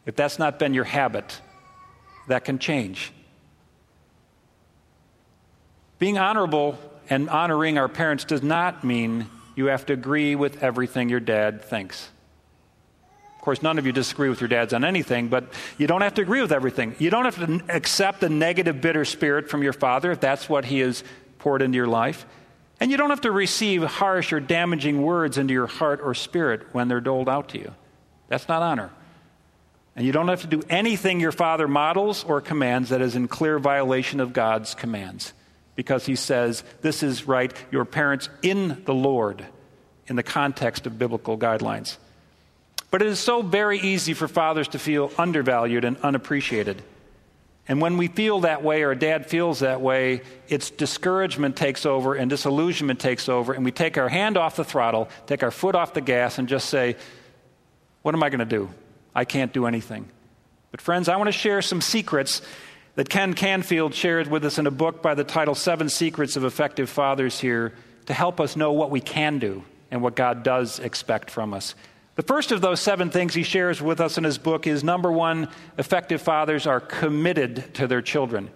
If 0.06 0.16
that's 0.16 0.38
not 0.38 0.58
been 0.58 0.74
your 0.74 0.84
habit, 0.84 1.40
that 2.28 2.44
can 2.44 2.58
change. 2.58 3.12
Being 5.98 6.18
honorable 6.18 6.78
and 7.08 7.28
honoring 7.28 7.76
our 7.76 7.88
parents 7.88 8.24
does 8.24 8.42
not 8.42 8.84
mean 8.84 9.26
you 9.54 9.66
have 9.66 9.84
to 9.86 9.92
agree 9.92 10.34
with 10.34 10.62
everything 10.62 11.08
your 11.08 11.20
dad 11.20 11.62
thinks. 11.62 12.08
Of 13.36 13.44
course, 13.44 13.62
none 13.62 13.78
of 13.78 13.86
you 13.86 13.92
disagree 13.92 14.28
with 14.28 14.40
your 14.40 14.48
dads 14.48 14.72
on 14.72 14.84
anything, 14.84 15.28
but 15.28 15.52
you 15.78 15.86
don't 15.86 16.02
have 16.02 16.14
to 16.14 16.22
agree 16.22 16.42
with 16.42 16.52
everything. 16.52 16.94
You 16.98 17.10
don't 17.10 17.24
have 17.24 17.36
to 17.36 17.74
accept 17.74 18.20
the 18.20 18.28
negative, 18.28 18.80
bitter 18.80 19.04
spirit 19.04 19.48
from 19.48 19.62
your 19.62 19.72
father 19.72 20.10
if 20.10 20.20
that's 20.20 20.48
what 20.48 20.64
he 20.66 20.80
has 20.80 21.02
poured 21.38 21.62
into 21.62 21.76
your 21.76 21.86
life. 21.86 22.26
And 22.80 22.90
you 22.90 22.96
don't 22.96 23.10
have 23.10 23.20
to 23.22 23.30
receive 23.30 23.82
harsh 23.82 24.32
or 24.32 24.40
damaging 24.40 25.02
words 25.02 25.36
into 25.36 25.52
your 25.52 25.66
heart 25.66 26.00
or 26.02 26.14
spirit 26.14 26.66
when 26.72 26.88
they're 26.88 27.00
doled 27.00 27.28
out 27.28 27.50
to 27.50 27.58
you. 27.58 27.72
That's 28.28 28.48
not 28.48 28.62
honor. 28.62 28.90
And 29.94 30.06
you 30.06 30.12
don't 30.12 30.28
have 30.28 30.40
to 30.42 30.46
do 30.46 30.62
anything 30.70 31.20
your 31.20 31.32
father 31.32 31.68
models 31.68 32.24
or 32.24 32.40
commands 32.40 32.88
that 32.88 33.02
is 33.02 33.16
in 33.16 33.28
clear 33.28 33.58
violation 33.58 34.18
of 34.18 34.32
God's 34.32 34.74
commands. 34.74 35.34
Because 35.74 36.06
he 36.06 36.16
says, 36.16 36.64
this 36.80 37.02
is 37.02 37.26
right, 37.26 37.52
your 37.70 37.84
parents 37.84 38.28
in 38.42 38.82
the 38.84 38.94
Lord, 38.94 39.44
in 40.06 40.16
the 40.16 40.22
context 40.22 40.86
of 40.86 40.98
biblical 40.98 41.36
guidelines. 41.36 41.98
But 42.90 43.02
it 43.02 43.08
is 43.08 43.18
so 43.18 43.42
very 43.42 43.78
easy 43.78 44.14
for 44.14 44.26
fathers 44.26 44.68
to 44.68 44.78
feel 44.78 45.12
undervalued 45.18 45.84
and 45.84 45.96
unappreciated. 45.98 46.82
And 47.68 47.80
when 47.80 47.96
we 47.98 48.08
feel 48.08 48.40
that 48.40 48.64
way, 48.64 48.82
or 48.82 48.90
a 48.90 48.98
dad 48.98 49.26
feels 49.26 49.60
that 49.60 49.80
way, 49.80 50.22
it's 50.48 50.70
discouragement 50.70 51.56
takes 51.56 51.86
over 51.86 52.14
and 52.14 52.28
disillusionment 52.28 52.98
takes 52.98 53.28
over, 53.28 53.52
and 53.52 53.64
we 53.64 53.70
take 53.70 53.96
our 53.96 54.08
hand 54.08 54.36
off 54.36 54.56
the 54.56 54.64
throttle, 54.64 55.08
take 55.26 55.42
our 55.42 55.50
foot 55.50 55.74
off 55.74 55.94
the 55.94 56.00
gas, 56.00 56.38
and 56.38 56.48
just 56.48 56.68
say, 56.68 56.96
What 58.02 58.14
am 58.14 58.22
I 58.22 58.28
going 58.28 58.40
to 58.40 58.44
do? 58.44 58.70
I 59.14 59.24
can't 59.24 59.52
do 59.52 59.66
anything. 59.66 60.08
But, 60.70 60.80
friends, 60.80 61.08
I 61.08 61.16
want 61.16 61.28
to 61.28 61.32
share 61.32 61.62
some 61.62 61.80
secrets 61.80 62.42
that 62.94 63.08
Ken 63.08 63.34
Canfield 63.34 63.94
shared 63.94 64.28
with 64.28 64.44
us 64.44 64.58
in 64.58 64.66
a 64.66 64.70
book 64.70 65.02
by 65.02 65.14
the 65.14 65.24
title 65.24 65.54
Seven 65.54 65.88
Secrets 65.88 66.36
of 66.36 66.44
Effective 66.44 66.88
Fathers 66.88 67.40
here 67.40 67.74
to 68.06 68.14
help 68.14 68.40
us 68.40 68.56
know 68.56 68.72
what 68.72 68.90
we 68.90 69.00
can 69.00 69.38
do 69.38 69.64
and 69.90 70.02
what 70.02 70.14
God 70.14 70.42
does 70.42 70.78
expect 70.78 71.30
from 71.30 71.54
us. 71.54 71.74
The 72.20 72.26
first 72.26 72.52
of 72.52 72.60
those 72.60 72.80
seven 72.80 73.08
things 73.08 73.32
he 73.32 73.42
shares 73.42 73.80
with 73.80 73.98
us 73.98 74.18
in 74.18 74.24
his 74.24 74.36
book 74.36 74.66
is 74.66 74.84
number 74.84 75.10
one, 75.10 75.48
effective 75.78 76.20
fathers 76.20 76.66
are 76.66 76.78
committed 76.78 77.72
to 77.76 77.86
their 77.86 78.02
children. 78.02 78.50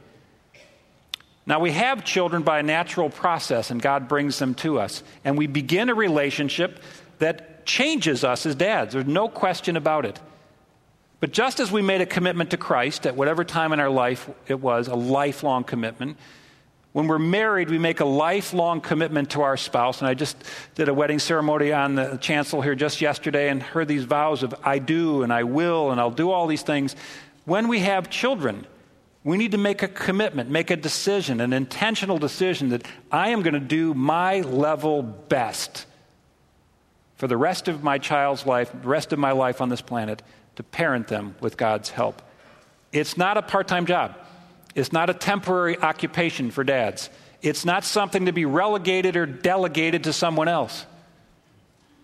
Now, 1.47 1.61
we 1.61 1.71
have 1.71 2.05
children 2.05 2.43
by 2.43 2.59
a 2.59 2.63
natural 2.63 3.09
process, 3.09 3.71
and 3.71 3.81
God 3.81 4.07
brings 4.07 4.39
them 4.39 4.55
to 4.57 4.79
us. 4.79 5.03
And 5.25 5.39
we 5.39 5.47
begin 5.47 5.89
a 5.89 5.95
relationship 5.95 6.79
that 7.21 7.65
changes 7.65 8.23
us 8.23 8.45
as 8.45 8.55
dads. 8.55 8.93
There's 8.93 9.07
no 9.07 9.29
question 9.29 9.79
about 9.79 10.05
it. 10.05 10.21
But 11.21 11.33
just 11.33 11.59
as 11.59 11.73
we 11.73 11.81
made 11.81 12.03
a 12.03 12.07
commitment 12.07 12.51
to 12.51 12.59
Christ 12.59 13.07
at 13.07 13.17
whatever 13.17 13.45
time 13.45 13.73
in 13.73 13.81
our 13.81 13.89
life 13.89 14.29
it 14.47 14.61
was, 14.61 14.89
a 14.89 14.95
lifelong 14.95 15.65
commitment, 15.65 16.19
when 16.95 17.09
we're 17.09 17.19
married, 17.19 17.71
we 17.71 17.79
make 17.79 17.99
a 17.99 18.05
lifelong 18.05 18.81
commitment 18.81 19.31
to 19.31 19.43
our 19.43 19.57
spouse. 19.57 19.99
And 20.01 20.07
I 20.07 20.15
just 20.15 20.37
did 20.77 20.89
a 20.89 20.95
wedding 20.95 21.19
ceremony 21.19 21.73
on 21.73 21.97
the 21.97 22.19
chancel 22.19 22.63
here 22.63 22.77
just 22.77 23.01
yesterday 23.01 23.49
and 23.49 23.61
heard 23.61 23.89
these 23.89 24.05
vows 24.05 24.45
of 24.45 24.55
I 24.63 24.79
do 24.79 25.25
and 25.25 25.33
I 25.33 25.43
will 25.43 25.91
and 25.91 26.01
I'll 26.01 26.13
do 26.13 26.31
all 26.31 26.47
these 26.47 26.63
things. 26.63 26.95
When 27.47 27.67
we 27.67 27.81
have 27.81 28.11
children, 28.11 28.65
we 29.25 29.37
need 29.37 29.51
to 29.51 29.59
make 29.59 29.83
a 29.83 29.89
commitment, 29.89 30.51
make 30.51 30.71
a 30.71 30.77
decision, 30.77 31.41
an 31.41 31.53
intentional 31.53 32.17
decision 32.17 32.69
that 32.69 32.87
I 33.11 33.31
am 33.31 33.43
going 33.43 33.55
to 33.55 33.61
do 33.61 33.93
my 33.93 34.43
level 34.43 35.03
best 35.03 35.87
for 37.17 37.27
the 37.27 37.37
rest 37.37 37.67
of 37.67 37.83
my 37.83 37.99
child's 37.99 38.47
life, 38.47 38.71
the 38.71 38.87
rest 38.87 39.13
of 39.13 39.19
my 39.19 39.33
life 39.33 39.61
on 39.61 39.69
this 39.69 39.81
planet, 39.81 40.23
to 40.55 40.63
parent 40.63 41.09
them 41.09 41.35
with 41.41 41.57
God's 41.57 41.91
help. 41.91 42.23
It's 42.93 43.17
not 43.17 43.37
a 43.37 43.43
part 43.43 43.67
time 43.67 43.85
job. 43.85 44.17
It's 44.75 44.93
not 44.93 45.11
a 45.11 45.15
temporary 45.15 45.79
occupation 45.79 46.51
for 46.51 46.65
dads. 46.65 47.11
It's 47.43 47.65
not 47.65 47.85
something 47.85 48.27
to 48.27 48.33
be 48.33 48.45
relegated 48.45 49.17
or 49.17 49.27
delegated 49.27 50.05
to 50.05 50.13
someone 50.13 50.49
else. 50.49 50.87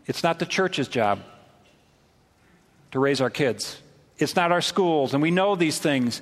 It's 0.06 0.22
not 0.22 0.38
the 0.38 0.46
church's 0.46 0.88
job 0.88 1.20
to 2.92 2.98
raise 2.98 3.20
our 3.20 3.30
kids. 3.30 3.80
It's 4.18 4.36
not 4.36 4.52
our 4.52 4.60
schools, 4.60 5.14
and 5.14 5.22
we 5.22 5.30
know 5.30 5.56
these 5.56 5.78
things. 5.78 6.20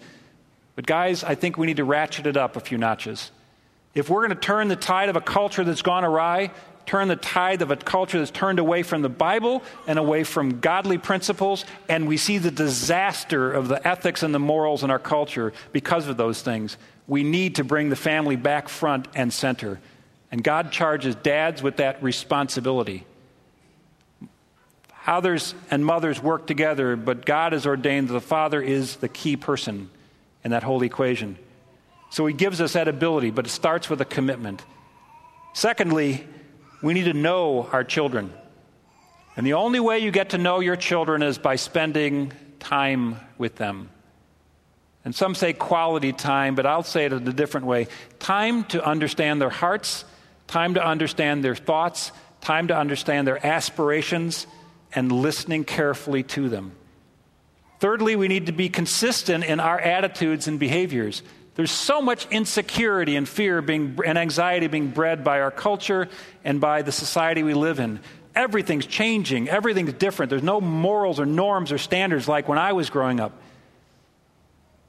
But, 0.76 0.86
guys, 0.86 1.24
I 1.24 1.34
think 1.34 1.58
we 1.58 1.66
need 1.66 1.78
to 1.78 1.84
ratchet 1.84 2.26
it 2.26 2.36
up 2.36 2.56
a 2.56 2.60
few 2.60 2.78
notches. 2.78 3.32
If 3.94 4.08
we're 4.08 4.20
going 4.26 4.38
to 4.38 4.46
turn 4.46 4.68
the 4.68 4.76
tide 4.76 5.08
of 5.08 5.16
a 5.16 5.20
culture 5.20 5.64
that's 5.64 5.82
gone 5.82 6.04
awry, 6.04 6.52
turn 6.88 7.06
the 7.08 7.16
tide 7.16 7.60
of 7.60 7.70
a 7.70 7.76
culture 7.76 8.18
that's 8.18 8.30
turned 8.30 8.58
away 8.58 8.82
from 8.82 9.02
the 9.02 9.10
Bible 9.10 9.62
and 9.86 9.98
away 9.98 10.24
from 10.24 10.60
godly 10.60 10.96
principles, 10.96 11.66
and 11.86 12.08
we 12.08 12.16
see 12.16 12.38
the 12.38 12.50
disaster 12.50 13.52
of 13.52 13.68
the 13.68 13.86
ethics 13.86 14.22
and 14.22 14.34
the 14.34 14.38
morals 14.38 14.82
in 14.82 14.90
our 14.90 14.98
culture 14.98 15.52
because 15.72 16.08
of 16.08 16.16
those 16.16 16.40
things. 16.40 16.78
We 17.06 17.22
need 17.22 17.56
to 17.56 17.64
bring 17.64 17.90
the 17.90 17.96
family 17.96 18.36
back 18.36 18.70
front 18.70 19.06
and 19.14 19.30
center. 19.30 19.80
And 20.32 20.42
God 20.42 20.72
charges 20.72 21.14
dads 21.14 21.62
with 21.62 21.76
that 21.76 22.02
responsibility. 22.02 23.04
Fathers 25.04 25.54
and 25.70 25.84
mothers 25.84 26.22
work 26.22 26.46
together, 26.46 26.96
but 26.96 27.26
God 27.26 27.52
has 27.52 27.66
ordained 27.66 28.08
that 28.08 28.14
the 28.14 28.20
father 28.20 28.62
is 28.62 28.96
the 28.96 29.08
key 29.10 29.36
person 29.36 29.90
in 30.42 30.52
that 30.52 30.62
whole 30.62 30.82
equation. 30.82 31.36
So 32.08 32.24
he 32.24 32.32
gives 32.32 32.62
us 32.62 32.72
that 32.72 32.88
ability, 32.88 33.30
but 33.30 33.44
it 33.44 33.50
starts 33.50 33.90
with 33.90 34.00
a 34.00 34.06
commitment. 34.06 34.64
Secondly, 35.52 36.26
we 36.82 36.94
need 36.94 37.04
to 37.04 37.14
know 37.14 37.68
our 37.72 37.84
children. 37.84 38.32
And 39.36 39.46
the 39.46 39.54
only 39.54 39.80
way 39.80 40.00
you 40.00 40.10
get 40.10 40.30
to 40.30 40.38
know 40.38 40.60
your 40.60 40.76
children 40.76 41.22
is 41.22 41.38
by 41.38 41.56
spending 41.56 42.32
time 42.58 43.16
with 43.36 43.56
them. 43.56 43.90
And 45.04 45.14
some 45.14 45.34
say 45.34 45.52
quality 45.52 46.12
time, 46.12 46.54
but 46.54 46.66
I'll 46.66 46.82
say 46.82 47.06
it 47.06 47.12
in 47.12 47.26
a 47.26 47.32
different 47.32 47.66
way 47.66 47.86
time 48.18 48.64
to 48.64 48.84
understand 48.84 49.40
their 49.40 49.50
hearts, 49.50 50.04
time 50.46 50.74
to 50.74 50.84
understand 50.84 51.44
their 51.44 51.54
thoughts, 51.54 52.12
time 52.40 52.68
to 52.68 52.76
understand 52.76 53.26
their 53.26 53.44
aspirations, 53.44 54.46
and 54.94 55.10
listening 55.10 55.64
carefully 55.64 56.22
to 56.22 56.48
them. 56.48 56.72
Thirdly, 57.80 58.16
we 58.16 58.26
need 58.26 58.46
to 58.46 58.52
be 58.52 58.68
consistent 58.68 59.44
in 59.44 59.60
our 59.60 59.78
attitudes 59.78 60.48
and 60.48 60.58
behaviors. 60.58 61.22
There's 61.58 61.72
so 61.72 62.00
much 62.00 62.28
insecurity 62.30 63.16
and 63.16 63.28
fear 63.28 63.60
being, 63.60 63.98
and 64.06 64.16
anxiety 64.16 64.68
being 64.68 64.90
bred 64.90 65.24
by 65.24 65.40
our 65.40 65.50
culture 65.50 66.06
and 66.44 66.60
by 66.60 66.82
the 66.82 66.92
society 66.92 67.42
we 67.42 67.52
live 67.52 67.80
in. 67.80 67.98
Everything's 68.32 68.86
changing, 68.86 69.48
everything's 69.48 69.92
different. 69.94 70.30
There's 70.30 70.44
no 70.44 70.60
morals 70.60 71.18
or 71.18 71.26
norms 71.26 71.72
or 71.72 71.78
standards 71.78 72.28
like 72.28 72.46
when 72.46 72.58
I 72.58 72.74
was 72.74 72.90
growing 72.90 73.18
up. 73.18 73.32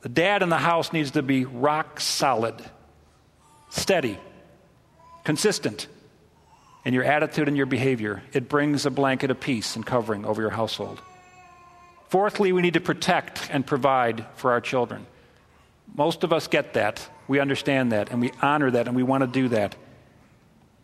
The 0.02 0.10
dad 0.10 0.44
in 0.44 0.50
the 0.50 0.60
house 0.60 0.94
needs 0.94 1.10
to 1.12 1.24
be 1.24 1.44
rock 1.44 2.00
solid, 2.00 2.54
steady, 3.72 4.20
consistent 5.24 5.88
in 6.86 6.94
your 6.94 7.04
attitude 7.04 7.48
and 7.48 7.58
your 7.58 7.66
behavior. 7.66 8.22
It 8.32 8.48
brings 8.48 8.86
a 8.86 8.92
blanket 8.92 9.32
of 9.32 9.40
peace 9.40 9.76
and 9.76 9.84
covering 9.84 10.24
over 10.24 10.40
your 10.40 10.52
household. 10.52 11.02
Fourthly, 12.10 12.52
we 12.52 12.62
need 12.62 12.76
to 12.76 12.80
protect 12.80 13.50
and 13.52 13.66
provide 13.66 14.28
for 14.36 14.52
our 14.52 14.62
children. 14.62 15.08
Most 15.96 16.24
of 16.24 16.32
us 16.32 16.48
get 16.48 16.74
that. 16.74 17.10
We 17.28 17.40
understand 17.40 17.92
that, 17.92 18.10
and 18.12 18.22
we 18.22 18.32
honor 18.42 18.72
that, 18.72 18.88
and 18.88 18.96
we 18.96 19.04
want 19.04 19.22
to 19.22 19.28
do 19.28 19.50
that. 19.50 19.76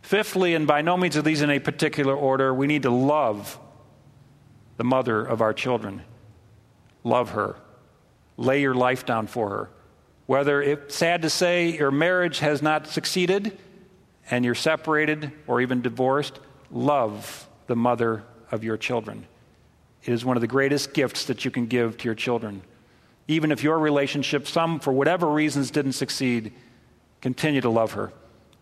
Fifthly, 0.01 0.53
and 0.53 0.67
by 0.67 0.81
no 0.81 0.97
means 0.97 1.17
are 1.17 1.21
these 1.21 1.41
in 1.41 1.49
a 1.49 1.59
particular 1.59 2.15
order, 2.15 2.53
we 2.53 2.67
need 2.67 2.83
to 2.83 2.91
love 2.91 3.59
the 4.77 4.83
mother 4.83 5.23
of 5.25 5.41
our 5.41 5.53
children. 5.53 6.01
Love 7.03 7.31
her. 7.31 7.55
Lay 8.37 8.61
your 8.61 8.75
life 8.75 9.05
down 9.05 9.27
for 9.27 9.49
her. 9.49 9.69
Whether 10.25 10.61
it's 10.61 10.95
sad 10.95 11.21
to 11.21 11.29
say 11.29 11.69
your 11.77 11.91
marriage 11.91 12.39
has 12.39 12.61
not 12.61 12.87
succeeded 12.87 13.57
and 14.29 14.43
you're 14.43 14.55
separated 14.55 15.31
or 15.47 15.61
even 15.61 15.81
divorced, 15.81 16.39
love 16.71 17.47
the 17.67 17.75
mother 17.75 18.23
of 18.51 18.63
your 18.63 18.77
children. 18.77 19.27
It 20.03 20.13
is 20.13 20.25
one 20.25 20.37
of 20.37 20.41
the 20.41 20.47
greatest 20.47 20.93
gifts 20.93 21.25
that 21.25 21.45
you 21.45 21.51
can 21.51 21.67
give 21.67 21.97
to 21.97 22.05
your 22.05 22.15
children. 22.15 22.61
Even 23.27 23.51
if 23.51 23.63
your 23.63 23.79
relationship, 23.79 24.47
some 24.47 24.79
for 24.79 24.93
whatever 24.93 25.27
reasons 25.27 25.71
didn't 25.71 25.93
succeed, 25.93 26.53
continue 27.21 27.61
to 27.61 27.69
love 27.69 27.93
her. 27.93 28.11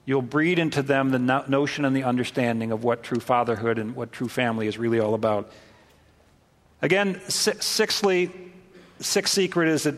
You'll 0.06 0.22
breed 0.22 0.60
into 0.60 0.82
them 0.82 1.12
the 1.12 1.20
no- 1.20 1.46
notion 1.48 1.86
and 1.86 1.96
the 1.96 2.04
understanding 2.04 2.72
of 2.72 2.84
what 2.84 3.04
true 3.04 3.20
fatherhood 3.20 3.78
and 3.78 3.96
what 3.96 4.12
true 4.12 4.28
family 4.28 4.68
is 4.68 4.78
really 4.78 5.00
all 5.00 5.14
about. 5.14 5.52
Again, 6.82 7.22
sixthly, 7.30 8.30
sixth 9.00 9.34
secret 9.34 9.70
is 9.70 9.84
that 9.84 9.96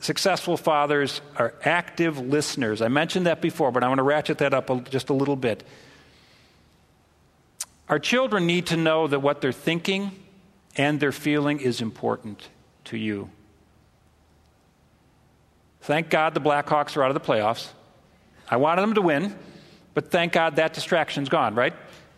successful 0.00 0.56
fathers 0.56 1.20
are 1.36 1.54
active 1.64 2.18
listeners. 2.18 2.82
I 2.82 2.88
mentioned 2.88 3.26
that 3.26 3.40
before, 3.40 3.72
but 3.72 3.82
I 3.82 3.88
want 3.88 3.98
to 3.98 4.04
ratchet 4.04 4.38
that 4.38 4.54
up 4.54 4.88
just 4.90 5.10
a 5.10 5.14
little 5.14 5.36
bit. 5.36 5.64
Our 7.88 7.98
children 7.98 8.46
need 8.46 8.66
to 8.66 8.76
know 8.76 9.06
that 9.06 9.20
what 9.20 9.40
they're 9.40 9.50
thinking 9.50 10.12
and 10.76 11.00
their 11.00 11.12
feeling 11.12 11.58
is 11.58 11.80
important 11.80 12.48
to 12.84 12.96
you. 12.96 13.30
Thank 15.82 16.10
God 16.10 16.34
the 16.34 16.40
Blackhawks 16.40 16.96
are 16.96 17.02
out 17.02 17.10
of 17.10 17.14
the 17.14 17.20
playoffs. 17.20 17.68
I 18.48 18.56
wanted 18.56 18.82
them 18.82 18.94
to 18.94 19.02
win, 19.02 19.36
but 19.94 20.10
thank 20.10 20.32
God 20.32 20.56
that 20.56 20.72
distraction's 20.72 21.28
gone, 21.28 21.54
right? 21.54 21.74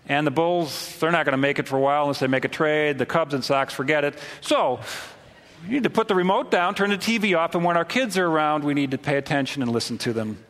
And 0.08 0.26
the 0.26 0.30
Bulls, 0.30 0.96
they're 0.98 1.10
not 1.10 1.24
going 1.24 1.32
to 1.32 1.38
make 1.38 1.58
it 1.58 1.68
for 1.68 1.76
a 1.76 1.80
while 1.80 2.02
unless 2.02 2.20
they 2.20 2.26
make 2.26 2.44
a 2.44 2.48
trade. 2.48 2.98
The 2.98 3.06
Cubs 3.06 3.34
and 3.34 3.44
Sox, 3.44 3.72
forget 3.72 4.04
it. 4.04 4.18
So, 4.40 4.80
we 5.64 5.74
need 5.74 5.82
to 5.82 5.90
put 5.90 6.08
the 6.08 6.14
remote 6.14 6.50
down, 6.50 6.74
turn 6.74 6.90
the 6.90 6.98
TV 6.98 7.36
off, 7.36 7.54
and 7.54 7.64
when 7.64 7.76
our 7.76 7.84
kids 7.84 8.16
are 8.16 8.26
around, 8.26 8.64
we 8.64 8.74
need 8.74 8.92
to 8.92 8.98
pay 8.98 9.16
attention 9.16 9.62
and 9.62 9.70
listen 9.70 9.98
to 9.98 10.12
them. 10.12 10.42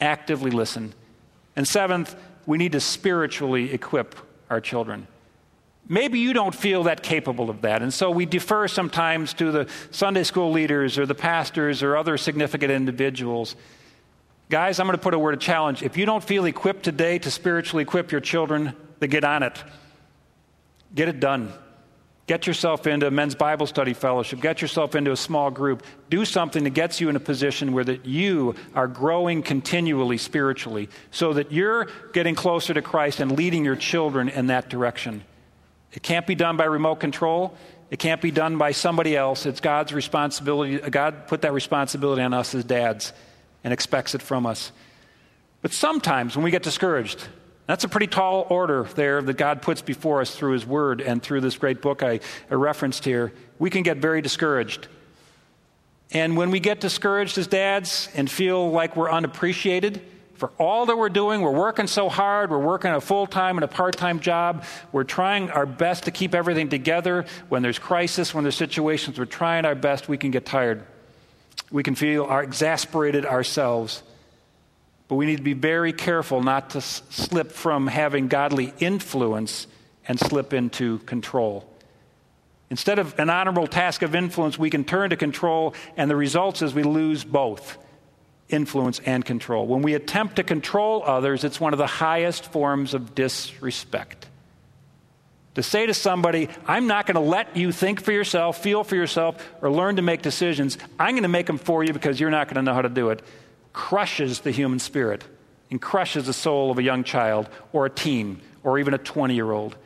Actively 0.00 0.50
listen. 0.50 0.94
And 1.54 1.66
seventh, 1.66 2.16
we 2.46 2.56
need 2.56 2.72
to 2.72 2.80
spiritually 2.80 3.72
equip 3.72 4.14
our 4.48 4.60
children. 4.60 5.06
Maybe 5.88 6.18
you 6.18 6.34
don't 6.34 6.54
feel 6.54 6.84
that 6.84 7.02
capable 7.02 7.48
of 7.48 7.62
that. 7.62 7.80
And 7.80 7.92
so 7.92 8.10
we 8.10 8.26
defer 8.26 8.68
sometimes 8.68 9.32
to 9.34 9.50
the 9.50 9.68
Sunday 9.90 10.22
school 10.22 10.52
leaders 10.52 10.98
or 10.98 11.06
the 11.06 11.14
pastors 11.14 11.82
or 11.82 11.96
other 11.96 12.18
significant 12.18 12.70
individuals. 12.70 13.56
Guys, 14.50 14.80
I'm 14.80 14.86
going 14.86 14.98
to 14.98 15.02
put 15.02 15.14
a 15.14 15.18
word 15.18 15.34
of 15.34 15.40
challenge. 15.40 15.82
If 15.82 15.96
you 15.96 16.04
don't 16.04 16.22
feel 16.22 16.44
equipped 16.44 16.82
today 16.82 17.18
to 17.20 17.30
spiritually 17.30 17.82
equip 17.82 18.12
your 18.12 18.20
children, 18.20 18.74
then 18.98 19.08
get 19.08 19.24
on 19.24 19.42
it. 19.42 19.62
Get 20.94 21.08
it 21.08 21.20
done. 21.20 21.52
Get 22.26 22.46
yourself 22.46 22.86
into 22.86 23.06
a 23.06 23.10
men's 23.10 23.34
Bible 23.34 23.66
study 23.66 23.94
fellowship. 23.94 24.42
Get 24.42 24.60
yourself 24.60 24.94
into 24.94 25.12
a 25.12 25.16
small 25.16 25.50
group. 25.50 25.82
Do 26.10 26.26
something 26.26 26.64
that 26.64 26.70
gets 26.70 27.00
you 27.00 27.08
in 27.08 27.16
a 27.16 27.20
position 27.20 27.72
where 27.72 27.84
that 27.84 28.04
you 28.04 28.54
are 28.74 28.86
growing 28.86 29.42
continually 29.42 30.18
spiritually 30.18 30.90
so 31.10 31.32
that 31.32 31.52
you're 31.52 31.88
getting 32.12 32.34
closer 32.34 32.74
to 32.74 32.82
Christ 32.82 33.20
and 33.20 33.32
leading 33.32 33.64
your 33.64 33.76
children 33.76 34.28
in 34.28 34.48
that 34.48 34.68
direction. 34.68 35.24
It 35.92 36.02
can't 36.02 36.26
be 36.26 36.34
done 36.34 36.56
by 36.56 36.64
remote 36.64 36.96
control. 36.96 37.54
It 37.90 37.98
can't 37.98 38.20
be 38.20 38.30
done 38.30 38.58
by 38.58 38.72
somebody 38.72 39.16
else. 39.16 39.46
It's 39.46 39.60
God's 39.60 39.92
responsibility. 39.92 40.78
God 40.78 41.26
put 41.26 41.42
that 41.42 41.52
responsibility 41.52 42.22
on 42.22 42.34
us 42.34 42.54
as 42.54 42.64
dads 42.64 43.12
and 43.64 43.72
expects 43.72 44.14
it 44.14 44.22
from 44.22 44.46
us. 44.46 44.72
But 45.62 45.72
sometimes 45.72 46.36
when 46.36 46.44
we 46.44 46.50
get 46.50 46.62
discouraged, 46.62 47.26
that's 47.66 47.84
a 47.84 47.88
pretty 47.88 48.06
tall 48.06 48.46
order 48.48 48.84
there 48.94 49.20
that 49.20 49.36
God 49.36 49.62
puts 49.62 49.82
before 49.82 50.20
us 50.20 50.34
through 50.34 50.52
His 50.52 50.66
Word 50.66 51.00
and 51.00 51.22
through 51.22 51.40
this 51.40 51.56
great 51.56 51.82
book 51.82 52.02
I, 52.02 52.20
I 52.50 52.54
referenced 52.54 53.04
here. 53.04 53.32
We 53.58 53.70
can 53.70 53.82
get 53.82 53.98
very 53.98 54.22
discouraged. 54.22 54.88
And 56.10 56.36
when 56.36 56.50
we 56.50 56.60
get 56.60 56.80
discouraged 56.80 57.36
as 57.36 57.46
dads 57.46 58.08
and 58.14 58.30
feel 58.30 58.70
like 58.70 58.96
we're 58.96 59.10
unappreciated 59.10 60.00
for 60.38 60.52
all 60.56 60.86
that 60.86 60.96
we're 60.96 61.08
doing, 61.08 61.42
we're 61.42 61.50
working 61.50 61.88
so 61.88 62.08
hard, 62.08 62.50
we're 62.50 62.58
working 62.58 62.92
a 62.92 63.00
full 63.00 63.26
time 63.26 63.56
and 63.56 63.64
a 63.64 63.68
part 63.68 63.96
time 63.96 64.20
job, 64.20 64.64
we're 64.92 65.04
trying 65.04 65.50
our 65.50 65.66
best 65.66 66.04
to 66.04 66.12
keep 66.12 66.34
everything 66.34 66.68
together. 66.68 67.26
When 67.48 67.62
there's 67.62 67.78
crisis, 67.78 68.32
when 68.32 68.44
there's 68.44 68.56
situations, 68.56 69.18
we're 69.18 69.24
trying 69.24 69.64
our 69.64 69.74
best, 69.74 70.08
we 70.08 70.16
can 70.16 70.30
get 70.30 70.46
tired. 70.46 70.86
We 71.72 71.82
can 71.82 71.96
feel 71.96 72.24
our, 72.24 72.42
exasperated 72.42 73.26
ourselves. 73.26 74.04
But 75.08 75.16
we 75.16 75.26
need 75.26 75.38
to 75.38 75.42
be 75.42 75.54
very 75.54 75.92
careful 75.92 76.40
not 76.40 76.70
to 76.70 76.78
s- 76.78 77.02
slip 77.10 77.50
from 77.50 77.88
having 77.88 78.28
godly 78.28 78.72
influence 78.78 79.66
and 80.06 80.20
slip 80.20 80.52
into 80.52 80.98
control. 81.00 81.68
Instead 82.70 82.98
of 82.98 83.18
an 83.18 83.28
honorable 83.28 83.66
task 83.66 84.02
of 84.02 84.14
influence, 84.14 84.58
we 84.58 84.70
can 84.70 84.84
turn 84.84 85.10
to 85.10 85.16
control, 85.16 85.74
and 85.96 86.10
the 86.10 86.16
results 86.16 86.62
is 86.62 86.74
we 86.74 86.84
lose 86.84 87.24
both 87.24 87.78
influence 88.48 89.00
and 89.04 89.24
control. 89.24 89.66
When 89.66 89.82
we 89.82 89.94
attempt 89.94 90.36
to 90.36 90.42
control 90.42 91.02
others, 91.04 91.44
it's 91.44 91.60
one 91.60 91.72
of 91.72 91.78
the 91.78 91.86
highest 91.86 92.50
forms 92.52 92.94
of 92.94 93.14
disrespect. 93.14 94.26
To 95.54 95.62
say 95.62 95.86
to 95.86 95.94
somebody, 95.94 96.48
I'm 96.66 96.86
not 96.86 97.06
going 97.06 97.16
to 97.16 97.20
let 97.20 97.56
you 97.56 97.72
think 97.72 98.00
for 98.00 98.12
yourself, 98.12 98.62
feel 98.62 98.84
for 98.84 98.94
yourself, 98.94 99.44
or 99.60 99.70
learn 99.70 99.96
to 99.96 100.02
make 100.02 100.22
decisions. 100.22 100.78
I'm 100.98 101.10
going 101.10 101.24
to 101.24 101.28
make 101.28 101.46
them 101.46 101.58
for 101.58 101.82
you 101.82 101.92
because 101.92 102.20
you're 102.20 102.30
not 102.30 102.46
going 102.46 102.56
to 102.56 102.62
know 102.62 102.74
how 102.74 102.82
to 102.82 102.88
do 102.88 103.10
it 103.10 103.22
crushes 103.78 104.40
the 104.40 104.50
human 104.50 104.80
spirit 104.80 105.22
and 105.70 105.80
crushes 105.80 106.26
the 106.26 106.32
soul 106.32 106.72
of 106.72 106.78
a 106.78 106.82
young 106.82 107.04
child 107.04 107.48
or 107.72 107.86
a 107.86 107.90
teen 107.90 108.40
or 108.64 108.78
even 108.78 108.92
a 108.92 108.98
20 108.98 109.36
year 109.36 109.52
old. 109.52 109.76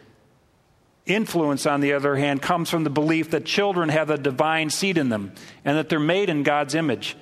Influence, 1.05 1.67
on 1.67 1.81
the 1.81 1.93
other 1.93 2.17
hand, 2.17 2.41
comes 2.41 2.71
from 2.71 2.85
the 2.85 2.91
belief 2.91 3.33
that 3.33 3.45
children 3.45 3.91
have 3.91 4.09
a 4.09 4.17
divine 4.17 4.71
seed 4.71 4.97
in 4.97 5.11
them 5.11 5.33
and 5.65 5.77
that 5.77 5.91
they're 5.91 6.01
made 6.01 6.31
in 6.31 6.43
God's 6.43 6.75
image. 6.75 7.17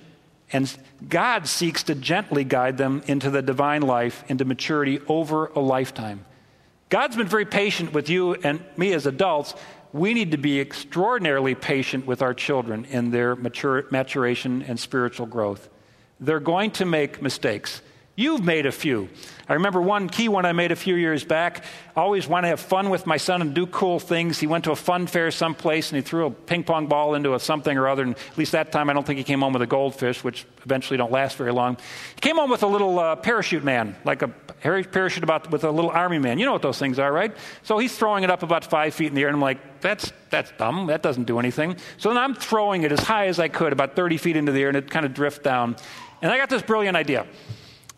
And 0.53 0.75
God 1.09 1.47
seeks 1.47 1.85
to 1.85 1.95
gently 1.95 2.45
guide 2.45 2.77
them 2.77 3.03
into 3.07 3.31
the 3.31 3.43
divine 3.43 3.83
life, 3.83 4.25
into 4.29 4.45
maturity 4.45 5.01
over 5.07 5.47
a 5.47 5.61
lifetime. 5.61 6.25
God's 6.89 7.17
been 7.17 7.29
very 7.29 7.47
patient 7.47 7.93
with 7.93 8.09
you 8.09 8.35
and 8.35 8.65
me 8.77 8.93
as 8.93 9.07
adults. 9.07 9.55
We 9.93 10.13
need 10.13 10.33
to 10.33 10.39
be 10.39 10.61
extraordinarily 10.61 11.55
patient 11.55 12.07
with 12.07 12.21
our 12.21 12.35
children 12.35 12.85
in 12.87 13.11
their 13.11 13.37
mature, 13.37 13.87
maturation 13.91 14.63
and 14.63 14.79
spiritual 14.79 15.27
growth. 15.27 15.69
They're 16.19 16.41
going 16.41 16.73
to 16.73 16.85
make 16.85 17.23
mistakes. 17.23 17.81
You've 18.21 18.45
made 18.45 18.67
a 18.67 18.73
few. 18.73 19.09
I 19.49 19.55
remember 19.55 19.81
one 19.81 20.11
key 20.11 20.29
one 20.29 20.45
I 20.45 20.53
made 20.53 20.73
a 20.73 20.77
few 20.77 20.95
years 20.95 21.25
back. 21.25 21.65
Always 21.97 22.29
want 22.29 22.45
to 22.45 22.49
have 22.49 22.61
fun 22.61 22.91
with 22.91 23.07
my 23.07 23.17
son 23.17 23.41
and 23.41 23.55
do 23.55 23.67
cool 23.67 23.99
things. 23.99 24.39
He 24.39 24.47
went 24.47 24.65
to 24.65 24.73
a 24.73 24.77
fun 24.77 25.07
fair 25.07 25.31
someplace 25.31 25.91
and 25.91 25.97
he 25.97 26.03
threw 26.03 26.27
a 26.27 26.31
ping 26.31 26.63
pong 26.63 26.87
ball 26.87 27.15
into 27.15 27.35
a 27.35 27.41
something 27.41 27.79
or 27.79 27.89
other. 27.89 28.03
And 28.03 28.15
at 28.15 28.37
least 28.37 28.53
that 28.53 28.73
time, 28.73 28.91
I 28.91 28.93
don't 28.93 29.07
think 29.07 29.17
he 29.17 29.25
came 29.25 29.41
home 29.41 29.55
with 29.55 29.63
a 29.63 29.67
goldfish, 29.67 30.23
which 30.23 30.45
eventually 30.67 30.99
don't 30.99 31.11
last 31.11 31.39
very 31.39 31.51
long. 31.51 31.79
He 32.15 32.21
came 32.21 32.37
home 32.37 32.51
with 32.51 32.63
a 32.63 32.67
little 32.67 32.99
uh, 32.99 33.17
parachute 33.17 33.65
man, 33.65 33.97
like 34.05 34.21
a 34.21 34.29
parachute 34.29 35.25
about 35.25 35.51
with 35.51 35.65
a 35.65 35.71
little 35.71 35.91
army 35.91 36.19
man. 36.19 36.39
You 36.39 36.45
know 36.45 36.53
what 36.53 36.61
those 36.61 36.79
things 36.79 36.99
are, 36.99 37.11
right? 37.11 37.35
So 37.63 37.79
he's 37.79 37.97
throwing 37.97 38.23
it 38.23 38.29
up 38.29 38.43
about 38.43 38.67
five 38.67 38.93
feet 38.93 39.07
in 39.07 39.15
the 39.15 39.23
air, 39.23 39.29
and 39.29 39.37
I'm 39.37 39.41
like, 39.41 39.81
that's 39.81 40.13
that's 40.29 40.53
dumb. 40.59 40.89
That 40.89 41.01
doesn't 41.01 41.25
do 41.25 41.39
anything. 41.39 41.79
So 41.97 42.11
then 42.11 42.19
I'm 42.19 42.35
throwing 42.35 42.83
it 42.83 42.93
as 42.93 43.01
high 43.01 43.29
as 43.29 43.39
I 43.39 43.49
could, 43.49 43.73
about 43.73 43.97
30 43.97 44.19
feet 44.19 44.37
into 44.37 44.53
the 44.53 44.61
air, 44.61 44.69
and 44.69 44.77
it 44.77 44.91
kind 44.91 45.07
of 45.07 45.15
drifts 45.15 45.39
down. 45.39 45.77
And 46.21 46.31
I 46.31 46.37
got 46.37 46.51
this 46.51 46.61
brilliant 46.61 46.99
idea. 46.99 47.27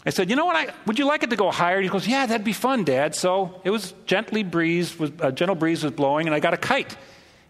I 0.04 0.10
said, 0.10 0.30
you 0.30 0.36
know 0.36 0.44
what? 0.44 0.56
I, 0.56 0.72
would 0.86 0.98
you 0.98 1.06
like 1.06 1.22
it 1.22 1.30
to 1.30 1.36
go 1.36 1.50
higher? 1.50 1.80
He 1.80 1.88
goes, 1.88 2.08
yeah, 2.08 2.26
that'd 2.26 2.44
be 2.44 2.52
fun, 2.52 2.84
Dad. 2.84 3.14
So 3.14 3.60
it 3.62 3.70
was 3.70 3.94
gently 4.04 4.42
breeze, 4.42 4.98
was, 4.98 5.12
a 5.20 5.30
gentle 5.30 5.54
breeze 5.54 5.84
was 5.84 5.92
blowing, 5.92 6.26
and 6.26 6.34
I 6.34 6.40
got 6.40 6.54
a 6.54 6.56
kite. 6.56 6.96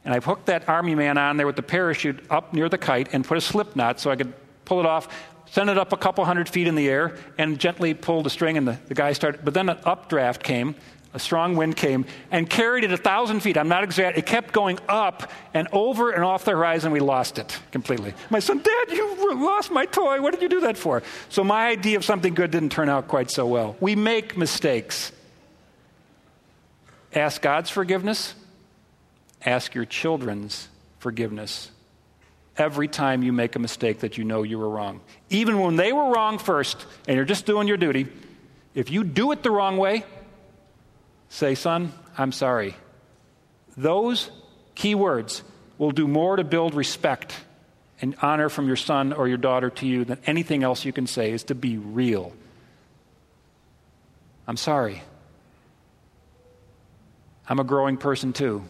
And 0.04 0.12
I 0.12 0.20
hooked 0.20 0.46
that 0.46 0.68
army 0.68 0.94
man 0.94 1.16
on 1.16 1.36
there 1.36 1.46
with 1.46 1.56
the 1.56 1.62
parachute 1.62 2.24
up 2.28 2.52
near 2.52 2.68
the 2.68 2.78
kite 2.78 3.08
and 3.12 3.24
put 3.24 3.38
a 3.38 3.40
slip 3.40 3.74
knot 3.74 4.00
so 4.00 4.10
I 4.10 4.16
could 4.16 4.34
pull 4.64 4.80
it 4.80 4.86
off, 4.86 5.08
send 5.46 5.70
it 5.70 5.78
up 5.78 5.92
a 5.92 5.96
couple 5.96 6.24
hundred 6.24 6.48
feet 6.48 6.66
in 6.66 6.74
the 6.74 6.88
air, 6.88 7.16
and 7.38 7.58
gently 7.58 7.94
pull 7.94 8.22
the 8.22 8.30
string. 8.30 8.58
And 8.58 8.68
the, 8.68 8.78
the 8.86 8.94
guy 8.94 9.12
started, 9.12 9.44
but 9.44 9.54
then 9.54 9.68
an 9.68 9.78
updraft 9.84 10.42
came, 10.42 10.74
a 11.14 11.18
strong 11.18 11.56
wind 11.56 11.76
came 11.76 12.06
and 12.30 12.48
carried 12.48 12.84
it 12.84 12.92
a 12.92 12.96
thousand 12.96 13.40
feet. 13.40 13.58
I'm 13.58 13.68
not 13.68 13.84
exact. 13.84 14.16
It 14.16 14.24
kept 14.24 14.52
going 14.52 14.78
up 14.88 15.30
and 15.52 15.68
over 15.72 16.10
and 16.10 16.24
off 16.24 16.44
the 16.44 16.52
horizon. 16.52 16.90
We 16.90 17.00
lost 17.00 17.38
it 17.38 17.58
completely. 17.70 18.14
My 18.30 18.38
son, 18.38 18.58
Dad, 18.58 18.90
you 18.90 19.34
lost 19.34 19.70
my 19.70 19.84
toy. 19.84 20.22
What 20.22 20.32
did 20.32 20.42
you 20.42 20.48
do 20.48 20.60
that 20.62 20.78
for? 20.78 21.02
So 21.28 21.44
my 21.44 21.66
idea 21.66 21.98
of 21.98 22.04
something 22.04 22.34
good 22.34 22.50
didn't 22.50 22.72
turn 22.72 22.88
out 22.88 23.08
quite 23.08 23.30
so 23.30 23.46
well. 23.46 23.76
We 23.80 23.94
make 23.94 24.36
mistakes. 24.36 25.12
Ask 27.14 27.42
God's 27.42 27.68
forgiveness. 27.68 28.34
Ask 29.44 29.74
your 29.74 29.84
children's 29.84 30.68
forgiveness. 30.98 31.70
Every 32.56 32.88
time 32.88 33.22
you 33.22 33.32
make 33.32 33.54
a 33.54 33.58
mistake 33.58 34.00
that 34.00 34.16
you 34.16 34.24
know 34.24 34.44
you 34.44 34.58
were 34.58 34.68
wrong. 34.68 35.00
Even 35.28 35.60
when 35.60 35.76
they 35.76 35.92
were 35.92 36.10
wrong 36.10 36.38
first 36.38 36.86
and 37.06 37.16
you're 37.16 37.26
just 37.26 37.44
doing 37.44 37.68
your 37.68 37.76
duty, 37.76 38.06
if 38.74 38.90
you 38.90 39.04
do 39.04 39.32
it 39.32 39.42
the 39.42 39.50
wrong 39.50 39.76
way, 39.76 40.04
Say, 41.32 41.54
son, 41.54 41.94
I'm 42.18 42.30
sorry. 42.30 42.76
Those 43.74 44.30
key 44.74 44.94
words 44.94 45.42
will 45.78 45.90
do 45.90 46.06
more 46.06 46.36
to 46.36 46.44
build 46.44 46.74
respect 46.74 47.34
and 48.02 48.14
honor 48.20 48.50
from 48.50 48.66
your 48.66 48.76
son 48.76 49.14
or 49.14 49.26
your 49.26 49.38
daughter 49.38 49.70
to 49.70 49.86
you 49.86 50.04
than 50.04 50.18
anything 50.26 50.62
else 50.62 50.84
you 50.84 50.92
can 50.92 51.06
say 51.06 51.30
is 51.30 51.44
to 51.44 51.54
be 51.54 51.78
real. 51.78 52.34
I'm 54.46 54.58
sorry. 54.58 55.02
I'm 57.48 57.58
a 57.58 57.64
growing 57.64 57.96
person 57.96 58.34
too. 58.34 58.68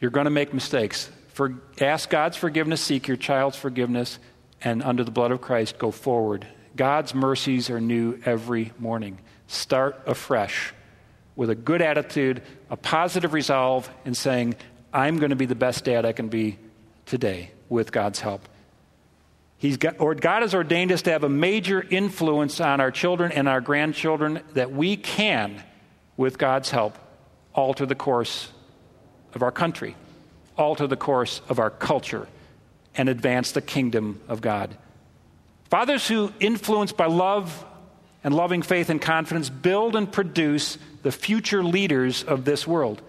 You're 0.00 0.10
going 0.10 0.24
to 0.24 0.30
make 0.30 0.52
mistakes. 0.52 1.08
For, 1.28 1.54
ask 1.80 2.10
God's 2.10 2.36
forgiveness, 2.36 2.80
seek 2.80 3.06
your 3.06 3.16
child's 3.16 3.56
forgiveness, 3.56 4.18
and 4.60 4.82
under 4.82 5.04
the 5.04 5.12
blood 5.12 5.30
of 5.30 5.40
Christ, 5.40 5.78
go 5.78 5.92
forward. 5.92 6.44
God's 6.74 7.14
mercies 7.14 7.70
are 7.70 7.80
new 7.80 8.18
every 8.24 8.72
morning. 8.80 9.18
Start 9.46 10.02
afresh 10.04 10.74
with 11.38 11.50
a 11.50 11.54
good 11.54 11.80
attitude, 11.80 12.42
a 12.68 12.76
positive 12.76 13.32
resolve, 13.32 13.88
and 14.04 14.16
saying, 14.16 14.56
I'm 14.92 15.18
going 15.18 15.30
to 15.30 15.36
be 15.36 15.46
the 15.46 15.54
best 15.54 15.84
dad 15.84 16.04
I 16.04 16.10
can 16.10 16.26
be 16.26 16.58
today 17.06 17.52
with 17.68 17.92
God's 17.92 18.18
help. 18.18 18.48
He's 19.56 19.76
got, 19.76 20.00
or 20.00 20.16
God 20.16 20.42
has 20.42 20.52
ordained 20.52 20.90
us 20.90 21.02
to 21.02 21.12
have 21.12 21.22
a 21.22 21.28
major 21.28 21.80
influence 21.80 22.60
on 22.60 22.80
our 22.80 22.90
children 22.90 23.30
and 23.30 23.48
our 23.48 23.60
grandchildren 23.60 24.40
that 24.54 24.72
we 24.72 24.96
can, 24.96 25.62
with 26.16 26.38
God's 26.38 26.70
help, 26.70 26.98
alter 27.54 27.86
the 27.86 27.94
course 27.94 28.50
of 29.32 29.44
our 29.44 29.52
country, 29.52 29.94
alter 30.56 30.88
the 30.88 30.96
course 30.96 31.40
of 31.48 31.60
our 31.60 31.70
culture, 31.70 32.26
and 32.96 33.08
advance 33.08 33.52
the 33.52 33.62
kingdom 33.62 34.20
of 34.26 34.40
God. 34.40 34.76
Fathers 35.70 36.08
who, 36.08 36.32
influenced 36.40 36.96
by 36.96 37.06
love 37.06 37.64
and 38.24 38.34
loving 38.34 38.62
faith 38.62 38.90
and 38.90 39.00
confidence, 39.00 39.48
build 39.48 39.94
and 39.94 40.10
produce 40.10 40.78
the 41.02 41.12
future 41.12 41.62
leaders 41.62 42.22
of 42.22 42.44
this 42.44 42.66
world. 42.66 43.02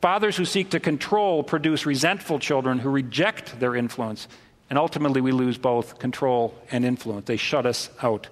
Fathers 0.00 0.36
who 0.36 0.44
seek 0.44 0.70
to 0.70 0.80
control 0.80 1.42
produce 1.42 1.86
resentful 1.86 2.38
children 2.38 2.78
who 2.78 2.90
reject 2.90 3.58
their 3.58 3.74
influence. 3.74 4.28
And 4.68 4.78
ultimately, 4.78 5.20
we 5.20 5.32
lose 5.32 5.58
both 5.58 5.98
control 5.98 6.54
and 6.70 6.84
influence. 6.84 7.26
They 7.26 7.36
shut 7.36 7.66
us 7.66 7.90
out. 8.02 8.28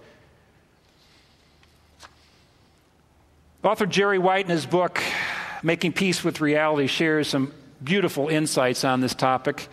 Author 3.62 3.86
Jerry 3.86 4.18
White, 4.18 4.44
in 4.44 4.50
his 4.50 4.66
book, 4.66 5.00
Making 5.62 5.94
Peace 5.94 6.22
with 6.22 6.40
Reality, 6.40 6.86
shares 6.86 7.28
some 7.28 7.52
beautiful 7.82 8.28
insights 8.28 8.84
on 8.84 9.00
this 9.00 9.14
topic. 9.14 9.68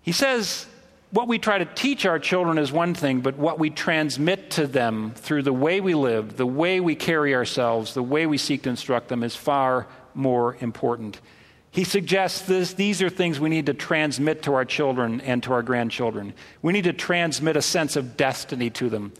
He 0.00 0.12
says 0.12 0.66
what 1.10 1.26
we 1.26 1.38
try 1.38 1.58
to 1.58 1.64
teach 1.64 2.06
our 2.06 2.18
children 2.18 2.56
is 2.58 2.70
one 2.70 2.94
thing, 2.94 3.20
but 3.20 3.36
what 3.36 3.58
we 3.58 3.70
transmit 3.70 4.50
to 4.52 4.66
them 4.66 5.12
through 5.16 5.42
the 5.42 5.52
way 5.52 5.80
we 5.80 5.94
live, 5.94 6.36
the 6.36 6.46
way 6.46 6.78
we 6.78 6.94
carry 6.94 7.34
ourselves, 7.34 7.94
the 7.94 8.02
way 8.02 8.26
we 8.26 8.38
seek 8.38 8.62
to 8.62 8.70
instruct 8.70 9.08
them 9.08 9.24
is 9.24 9.34
far 9.34 9.88
more 10.14 10.56
important. 10.60 11.20
He 11.72 11.84
suggests 11.84 12.42
this, 12.42 12.74
these 12.74 13.02
are 13.02 13.10
things 13.10 13.38
we 13.38 13.48
need 13.48 13.66
to 13.66 13.74
transmit 13.74 14.42
to 14.42 14.54
our 14.54 14.64
children 14.64 15.20
and 15.20 15.42
to 15.44 15.52
our 15.52 15.62
grandchildren. 15.62 16.34
We 16.62 16.72
need 16.72 16.84
to 16.84 16.92
transmit 16.92 17.56
a 17.56 17.62
sense 17.62 17.96
of 17.96 18.16
destiny 18.16 18.70
to 18.70 18.88
them, 18.88 19.12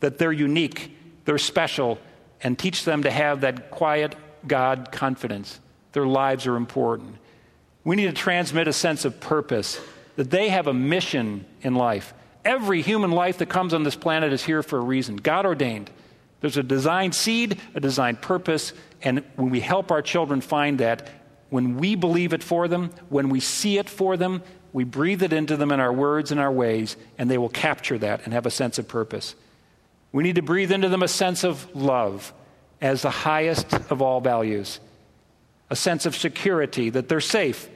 that 0.00 0.18
they're 0.18 0.32
unique, 0.32 0.96
they're 1.24 1.38
special, 1.38 1.98
and 2.42 2.58
teach 2.58 2.84
them 2.84 3.02
to 3.02 3.10
have 3.10 3.42
that 3.42 3.70
quiet 3.70 4.14
God 4.46 4.90
confidence. 4.92 5.60
their 5.92 6.06
lives 6.06 6.46
are 6.46 6.56
important. 6.56 7.16
We 7.84 7.96
need 7.96 8.06
to 8.06 8.12
transmit 8.12 8.68
a 8.68 8.72
sense 8.72 9.04
of 9.04 9.20
purpose, 9.20 9.80
that 10.16 10.30
they 10.30 10.48
have 10.48 10.66
a 10.66 10.74
mission 10.74 11.44
in 11.62 11.74
life. 11.74 12.14
Every 12.44 12.82
human 12.82 13.10
life 13.10 13.38
that 13.38 13.48
comes 13.48 13.74
on 13.74 13.82
this 13.82 13.96
planet 13.96 14.32
is 14.32 14.42
here 14.42 14.62
for 14.62 14.78
a 14.78 14.82
reason, 14.82 15.16
God 15.16 15.46
ordained. 15.46 15.90
There's 16.40 16.56
a 16.56 16.62
designed 16.62 17.14
seed, 17.14 17.60
a 17.74 17.80
designed 17.80 18.22
purpose, 18.22 18.72
and 19.02 19.22
when 19.36 19.50
we 19.50 19.60
help 19.60 19.90
our 19.90 20.02
children 20.02 20.40
find 20.40 20.78
that, 20.80 21.08
when 21.50 21.76
we 21.76 21.96
believe 21.96 22.32
it 22.32 22.42
for 22.42 22.68
them, 22.68 22.90
when 23.08 23.28
we 23.28 23.40
see 23.40 23.76
it 23.78 23.90
for 23.90 24.16
them, 24.16 24.42
we 24.72 24.84
breathe 24.84 25.22
it 25.22 25.32
into 25.32 25.56
them 25.56 25.72
in 25.72 25.80
our 25.80 25.92
words 25.92 26.30
and 26.30 26.40
our 26.40 26.52
ways, 26.52 26.96
and 27.18 27.30
they 27.30 27.38
will 27.38 27.48
capture 27.48 27.98
that 27.98 28.24
and 28.24 28.32
have 28.32 28.46
a 28.46 28.50
sense 28.50 28.78
of 28.78 28.86
purpose. 28.86 29.34
We 30.12 30.22
need 30.22 30.36
to 30.36 30.42
breathe 30.42 30.72
into 30.72 30.88
them 30.88 31.02
a 31.02 31.08
sense 31.08 31.44
of 31.44 31.74
love 31.74 32.32
as 32.80 33.02
the 33.02 33.10
highest 33.10 33.72
of 33.90 34.00
all 34.00 34.20
values, 34.20 34.80
a 35.68 35.76
sense 35.76 36.06
of 36.06 36.16
security 36.16 36.90
that 36.90 37.08
they're 37.08 37.20
safe 37.20 37.68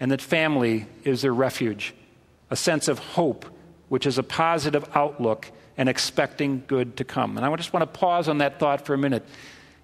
and 0.00 0.10
that 0.10 0.20
family 0.20 0.86
is 1.04 1.22
their 1.22 1.32
refuge, 1.34 1.94
a 2.50 2.56
sense 2.56 2.88
of 2.88 2.98
hope, 2.98 3.46
which 3.88 4.06
is 4.06 4.18
a 4.18 4.22
positive 4.22 4.88
outlook 4.94 5.50
and 5.76 5.88
expecting 5.88 6.64
good 6.66 6.96
to 6.96 7.04
come. 7.04 7.36
And 7.36 7.44
I 7.44 7.54
just 7.56 7.72
want 7.72 7.82
to 7.82 7.98
pause 7.98 8.28
on 8.28 8.38
that 8.38 8.58
thought 8.58 8.86
for 8.86 8.94
a 8.94 8.98
minute. 8.98 9.24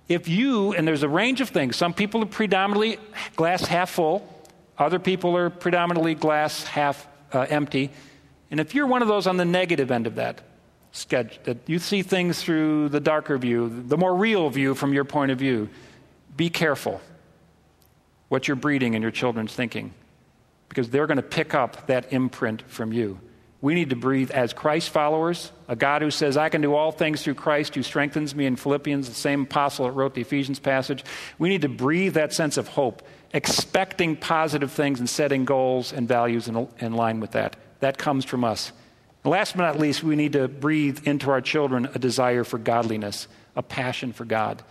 If 0.08 0.28
you, 0.28 0.72
and 0.72 0.86
there's 0.86 1.02
a 1.02 1.08
range 1.08 1.40
of 1.40 1.50
things, 1.50 1.76
some 1.76 1.94
people 1.94 2.22
are 2.22 2.26
predominantly 2.26 2.98
glass 3.36 3.64
half 3.64 3.90
full, 3.90 4.28
other 4.78 4.98
people 4.98 5.36
are 5.36 5.50
predominantly 5.50 6.14
glass 6.14 6.64
half 6.64 7.06
uh, 7.32 7.46
empty. 7.48 7.90
And 8.50 8.60
if 8.60 8.74
you're 8.74 8.86
one 8.86 9.02
of 9.02 9.08
those 9.08 9.26
on 9.26 9.36
the 9.36 9.44
negative 9.44 9.90
end 9.90 10.06
of 10.06 10.16
that, 10.16 10.42
sketch, 10.92 11.42
that 11.44 11.58
you 11.66 11.78
see 11.78 12.02
things 12.02 12.42
through 12.42 12.90
the 12.90 13.00
darker 13.00 13.38
view, 13.38 13.84
the 13.86 13.96
more 13.96 14.14
real 14.14 14.50
view 14.50 14.74
from 14.74 14.92
your 14.92 15.04
point 15.04 15.30
of 15.30 15.38
view, 15.38 15.68
be 16.36 16.50
careful 16.50 17.00
what 18.28 18.48
you're 18.48 18.56
breeding 18.56 18.94
in 18.94 19.02
your 19.02 19.10
children's 19.10 19.54
thinking 19.54 19.92
because 20.72 20.88
they're 20.88 21.06
going 21.06 21.18
to 21.18 21.22
pick 21.22 21.54
up 21.54 21.86
that 21.88 22.14
imprint 22.14 22.62
from 22.66 22.94
you. 22.94 23.20
We 23.60 23.74
need 23.74 23.90
to 23.90 23.96
breathe 23.96 24.30
as 24.30 24.54
Christ 24.54 24.88
followers, 24.88 25.52
a 25.68 25.76
God 25.76 26.00
who 26.00 26.10
says, 26.10 26.38
I 26.38 26.48
can 26.48 26.62
do 26.62 26.74
all 26.74 26.92
things 26.92 27.22
through 27.22 27.34
Christ 27.34 27.74
who 27.74 27.82
strengthens 27.82 28.34
me 28.34 28.46
in 28.46 28.56
Philippians, 28.56 29.06
the 29.06 29.14
same 29.14 29.42
apostle 29.42 29.84
that 29.84 29.92
wrote 29.92 30.14
the 30.14 30.22
Ephesians 30.22 30.58
passage. 30.58 31.04
We 31.38 31.50
need 31.50 31.60
to 31.60 31.68
breathe 31.68 32.14
that 32.14 32.32
sense 32.32 32.56
of 32.56 32.68
hope, 32.68 33.02
expecting 33.34 34.16
positive 34.16 34.72
things 34.72 34.98
and 34.98 35.10
setting 35.10 35.44
goals 35.44 35.92
and 35.92 36.08
values 36.08 36.48
in, 36.48 36.66
in 36.78 36.94
line 36.94 37.20
with 37.20 37.32
that. 37.32 37.54
That 37.80 37.98
comes 37.98 38.24
from 38.24 38.42
us. 38.42 38.72
And 39.24 39.30
last 39.30 39.54
but 39.54 39.64
not 39.64 39.78
least, 39.78 40.02
we 40.02 40.16
need 40.16 40.32
to 40.32 40.48
breathe 40.48 41.06
into 41.06 41.30
our 41.30 41.42
children 41.42 41.86
a 41.94 41.98
desire 41.98 42.44
for 42.44 42.56
godliness, 42.56 43.28
a 43.54 43.62
passion 43.62 44.14
for 44.14 44.24
God. 44.24 44.62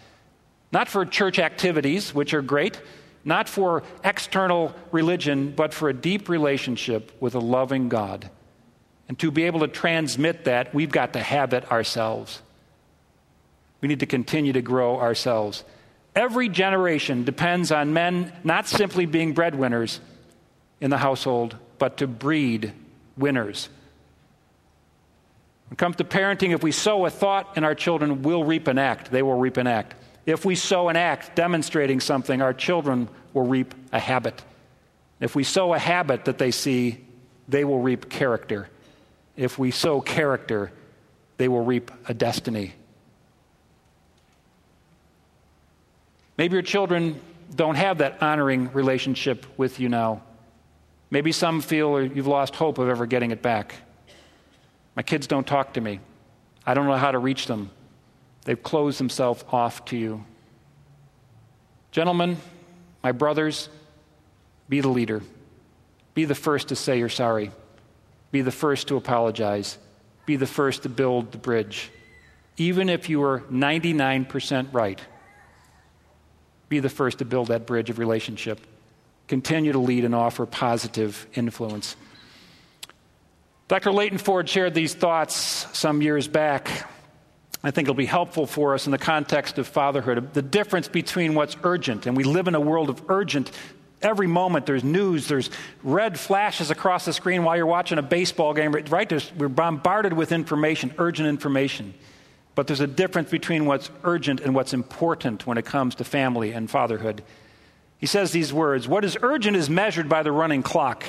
Not 0.71 0.89
for 0.89 1.05
church 1.05 1.37
activities, 1.37 2.11
which 2.11 2.33
are 2.33 2.41
great, 2.41 2.81
not 3.23 3.47
for 3.47 3.83
external 4.03 4.73
religion, 4.91 5.51
but 5.51 5.73
for 5.73 5.89
a 5.89 5.93
deep 5.93 6.29
relationship 6.29 7.11
with 7.19 7.35
a 7.35 7.39
loving 7.39 7.89
God. 7.89 8.29
And 9.07 9.19
to 9.19 9.31
be 9.31 9.43
able 9.43 9.59
to 9.61 9.67
transmit 9.67 10.45
that, 10.45 10.73
we've 10.73 10.91
got 10.91 11.13
to 11.13 11.19
have 11.19 11.53
it 11.53 11.71
ourselves. 11.71 12.41
We 13.81 13.87
need 13.87 13.99
to 13.99 14.05
continue 14.05 14.53
to 14.53 14.61
grow 14.61 14.99
ourselves. 14.99 15.63
Every 16.15 16.49
generation 16.49 17.23
depends 17.23 17.71
on 17.71 17.93
men 17.93 18.33
not 18.43 18.67
simply 18.67 19.05
being 19.05 19.33
breadwinners 19.33 19.99
in 20.79 20.89
the 20.89 20.97
household, 20.97 21.55
but 21.77 21.97
to 21.97 22.07
breed 22.07 22.73
winners. 23.17 23.69
When 25.67 25.75
it 25.75 25.77
comes 25.77 25.95
to 25.97 26.03
parenting, 26.03 26.53
if 26.53 26.63
we 26.63 26.71
sow 26.71 27.05
a 27.05 27.09
thought 27.09 27.55
in 27.55 27.63
our 27.63 27.75
children, 27.75 28.23
we'll 28.23 28.43
reap 28.43 28.67
an 28.67 28.77
act. 28.77 29.11
They 29.11 29.23
will 29.23 29.37
reap 29.37 29.57
an 29.57 29.67
act. 29.67 29.95
If 30.25 30.45
we 30.45 30.55
sow 30.55 30.89
an 30.89 30.95
act 30.95 31.35
demonstrating 31.35 31.99
something, 31.99 32.41
our 32.41 32.53
children 32.53 33.09
will 33.33 33.47
reap 33.47 33.73
a 33.91 33.99
habit. 33.99 34.41
If 35.19 35.35
we 35.35 35.43
sow 35.43 35.73
a 35.73 35.79
habit 35.79 36.25
that 36.25 36.37
they 36.37 36.51
see, 36.51 37.03
they 37.47 37.63
will 37.63 37.79
reap 37.79 38.09
character. 38.09 38.69
If 39.35 39.57
we 39.57 39.71
sow 39.71 40.01
character, 40.01 40.71
they 41.37 41.47
will 41.47 41.63
reap 41.63 41.91
a 42.07 42.13
destiny. 42.13 42.73
Maybe 46.37 46.53
your 46.53 46.63
children 46.63 47.19
don't 47.55 47.75
have 47.75 47.99
that 47.99 48.21
honoring 48.21 48.71
relationship 48.73 49.45
with 49.57 49.79
you 49.79 49.89
now. 49.89 50.21
Maybe 51.09 51.31
some 51.31 51.61
feel 51.61 52.01
you've 52.01 52.27
lost 52.27 52.55
hope 52.55 52.77
of 52.77 52.87
ever 52.87 53.05
getting 53.05 53.31
it 53.31 53.41
back. 53.41 53.75
My 54.95 55.03
kids 55.03 55.27
don't 55.27 55.45
talk 55.45 55.73
to 55.73 55.81
me. 55.81 55.99
I 56.65 56.73
don't 56.73 56.85
know 56.85 56.95
how 56.95 57.11
to 57.11 57.19
reach 57.19 57.47
them. 57.47 57.69
They've 58.45 58.61
closed 58.61 58.99
themselves 58.99 59.43
off 59.51 59.85
to 59.85 59.97
you. 59.97 60.23
Gentlemen, 61.91 62.37
my 63.03 63.11
brothers, 63.11 63.69
be 64.69 64.81
the 64.81 64.89
leader. 64.89 65.21
Be 66.13 66.25
the 66.25 66.35
first 66.35 66.69
to 66.69 66.75
say 66.75 66.99
you're 66.99 67.09
sorry. 67.09 67.51
Be 68.31 68.41
the 68.41 68.51
first 68.51 68.87
to 68.87 68.95
apologize. 68.95 69.77
Be 70.25 70.35
the 70.37 70.47
first 70.47 70.83
to 70.83 70.89
build 70.89 71.31
the 71.31 71.37
bridge. 71.37 71.91
Even 72.57 72.89
if 72.89 73.09
you 73.09 73.23
are 73.23 73.41
99% 73.51 74.67
right, 74.71 74.99
be 76.69 76.79
the 76.79 76.89
first 76.89 77.19
to 77.19 77.25
build 77.25 77.47
that 77.49 77.65
bridge 77.65 77.89
of 77.89 77.99
relationship. 77.99 78.59
Continue 79.27 79.73
to 79.73 79.79
lead 79.79 80.05
and 80.05 80.15
offer 80.15 80.45
positive 80.45 81.27
influence. 81.33 81.95
Dr. 83.67 83.91
Leighton 83.91 84.17
Ford 84.17 84.47
shared 84.47 84.73
these 84.73 84.93
thoughts 84.93 85.35
some 85.77 86.01
years 86.01 86.27
back. 86.27 86.89
I 87.63 87.71
think 87.71 87.85
it'll 87.85 87.95
be 87.95 88.05
helpful 88.05 88.47
for 88.47 88.73
us 88.73 88.85
in 88.85 88.91
the 88.91 88.97
context 88.97 89.57
of 89.57 89.67
fatherhood. 89.67 90.33
The 90.33 90.41
difference 90.41 90.87
between 90.87 91.35
what's 91.35 91.55
urgent, 91.63 92.07
and 92.07 92.17
we 92.17 92.23
live 92.23 92.47
in 92.47 92.55
a 92.55 92.59
world 92.59 92.89
of 92.89 93.03
urgent 93.07 93.51
Every 94.01 94.27
moment 94.27 94.65
there's 94.65 94.83
news, 94.83 95.27
there's 95.27 95.49
red 95.83 96.19
flashes 96.19 96.71
across 96.71 97.05
the 97.05 97.13
screen 97.13 97.43
while 97.43 97.55
you're 97.55 97.67
watching 97.67 97.99
a 97.99 98.03
baseball 98.03 98.53
game, 98.53 98.71
right? 98.71 99.07
There's, 99.07 99.31
we're 99.35 99.47
bombarded 99.47 100.13
with 100.13 100.31
information, 100.31 100.93
urgent 100.97 101.29
information. 101.29 101.93
But 102.55 102.67
there's 102.67 102.79
a 102.79 102.87
difference 102.87 103.29
between 103.29 103.65
what's 103.65 103.91
urgent 104.03 104.41
and 104.41 104.55
what's 104.55 104.73
important 104.73 105.45
when 105.45 105.57
it 105.57 105.65
comes 105.65 105.95
to 105.95 106.03
family 106.03 106.51
and 106.51 106.69
fatherhood. 106.69 107.23
He 107.99 108.07
says 108.07 108.31
these 108.31 108.51
words 108.51 108.87
What 108.87 109.05
is 109.05 109.17
urgent 109.21 109.55
is 109.55 109.69
measured 109.69 110.09
by 110.09 110.23
the 110.23 110.31
running 110.31 110.63
clock. 110.63 111.05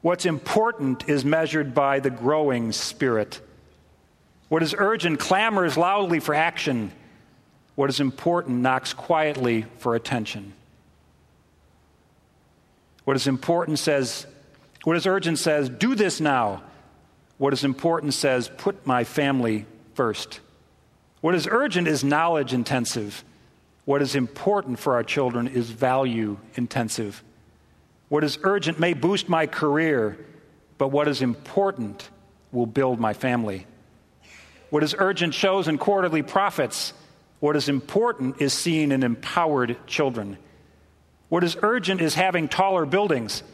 What's 0.00 0.24
important 0.24 1.08
is 1.08 1.24
measured 1.24 1.74
by 1.74 1.98
the 1.98 2.10
growing 2.10 2.70
spirit. 2.72 3.40
What 4.48 4.62
is 4.62 4.74
urgent 4.76 5.18
clamors 5.18 5.76
loudly 5.76 6.20
for 6.20 6.34
action. 6.34 6.92
What 7.74 7.90
is 7.90 8.00
important 8.00 8.60
knocks 8.60 8.92
quietly 8.92 9.66
for 9.78 9.94
attention. 9.94 10.52
What 13.04 13.16
is 13.16 13.26
important 13.26 13.78
says, 13.78 14.26
what 14.84 14.96
is 14.96 15.06
urgent 15.06 15.38
says, 15.38 15.68
do 15.68 15.94
this 15.94 16.20
now. 16.20 16.62
What 17.38 17.52
is 17.52 17.64
important 17.64 18.14
says, 18.14 18.50
put 18.56 18.86
my 18.86 19.04
family 19.04 19.66
first. 19.94 20.40
What 21.20 21.34
is 21.34 21.48
urgent 21.50 21.88
is 21.88 22.04
knowledge 22.04 22.52
intensive. 22.52 23.24
What 23.84 24.02
is 24.02 24.14
important 24.14 24.78
for 24.78 24.94
our 24.94 25.02
children 25.02 25.48
is 25.48 25.70
value 25.70 26.38
intensive. 26.54 27.22
What 28.08 28.24
is 28.24 28.38
urgent 28.42 28.78
may 28.78 28.94
boost 28.94 29.28
my 29.28 29.46
career, 29.46 30.18
but 30.78 30.88
what 30.88 31.08
is 31.08 31.22
important 31.22 32.08
will 32.52 32.66
build 32.66 33.00
my 33.00 33.12
family. 33.12 33.66
What 34.74 34.82
is 34.82 34.96
urgent 34.98 35.34
shows 35.34 35.68
in 35.68 35.78
quarterly 35.78 36.22
profits. 36.22 36.94
What 37.38 37.54
is 37.54 37.68
important 37.68 38.42
is 38.42 38.52
seeing 38.52 38.90
in 38.90 39.04
empowered 39.04 39.76
children. 39.86 40.36
What 41.28 41.44
is 41.44 41.56
urgent 41.62 42.00
is 42.00 42.16
having 42.16 42.48
taller 42.48 42.84
buildings. 42.84 43.44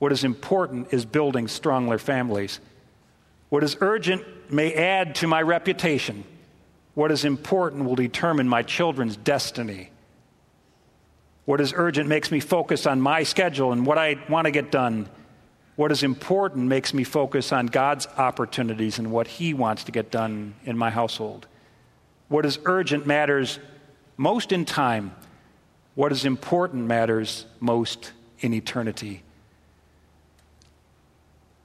What 0.00 0.10
is 0.10 0.24
important 0.24 0.92
is 0.92 1.04
building 1.04 1.46
stronger 1.46 1.96
families. 1.96 2.58
What 3.50 3.62
is 3.62 3.76
urgent 3.80 4.24
may 4.50 4.74
add 4.74 5.14
to 5.16 5.28
my 5.28 5.42
reputation. 5.42 6.24
What 6.94 7.12
is 7.12 7.24
important 7.24 7.84
will 7.84 7.94
determine 7.94 8.48
my 8.48 8.64
children's 8.64 9.16
destiny. 9.16 9.92
What 11.44 11.60
is 11.60 11.72
urgent 11.72 12.08
makes 12.08 12.32
me 12.32 12.40
focus 12.40 12.84
on 12.84 13.00
my 13.00 13.22
schedule 13.22 13.70
and 13.70 13.86
what 13.86 13.96
I 13.96 14.16
want 14.28 14.46
to 14.46 14.50
get 14.50 14.72
done. 14.72 15.08
What 15.78 15.92
is 15.92 16.02
important 16.02 16.66
makes 16.66 16.92
me 16.92 17.04
focus 17.04 17.52
on 17.52 17.66
God's 17.66 18.08
opportunities 18.16 18.98
and 18.98 19.12
what 19.12 19.28
He 19.28 19.54
wants 19.54 19.84
to 19.84 19.92
get 19.92 20.10
done 20.10 20.56
in 20.64 20.76
my 20.76 20.90
household. 20.90 21.46
What 22.26 22.44
is 22.44 22.58
urgent 22.64 23.06
matters 23.06 23.60
most 24.16 24.50
in 24.50 24.64
time 24.64 25.14
what 25.94 26.10
is 26.10 26.24
important 26.24 26.86
matters 26.86 27.46
most 27.60 28.10
in 28.40 28.54
eternity. 28.54 29.22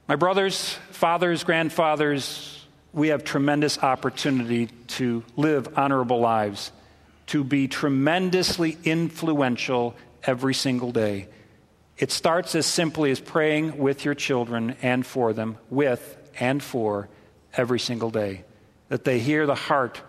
My 0.06 0.14
brothers, 0.14 0.74
fathers, 0.92 1.42
grandfathers, 1.42 2.64
we 2.92 3.08
have 3.08 3.24
tremendous 3.24 3.80
opportunity 3.80 4.68
to 4.98 5.24
live 5.36 5.76
honorable 5.76 6.20
lives, 6.20 6.70
to 7.26 7.42
be 7.42 7.66
tremendously 7.66 8.78
influential 8.84 9.96
every 10.22 10.54
single 10.54 10.92
day. 10.92 11.26
It 11.98 12.10
starts 12.10 12.54
as 12.54 12.66
simply 12.66 13.10
as 13.10 13.20
praying 13.20 13.78
with 13.78 14.04
your 14.04 14.14
children 14.14 14.76
and 14.82 15.06
for 15.06 15.32
them, 15.32 15.58
with 15.70 16.16
and 16.38 16.62
for 16.62 17.08
every 17.56 17.78
single 17.78 18.10
day, 18.10 18.44
that 18.88 19.04
they 19.04 19.20
hear 19.20 19.46
the 19.46 19.54
heart 19.54 20.00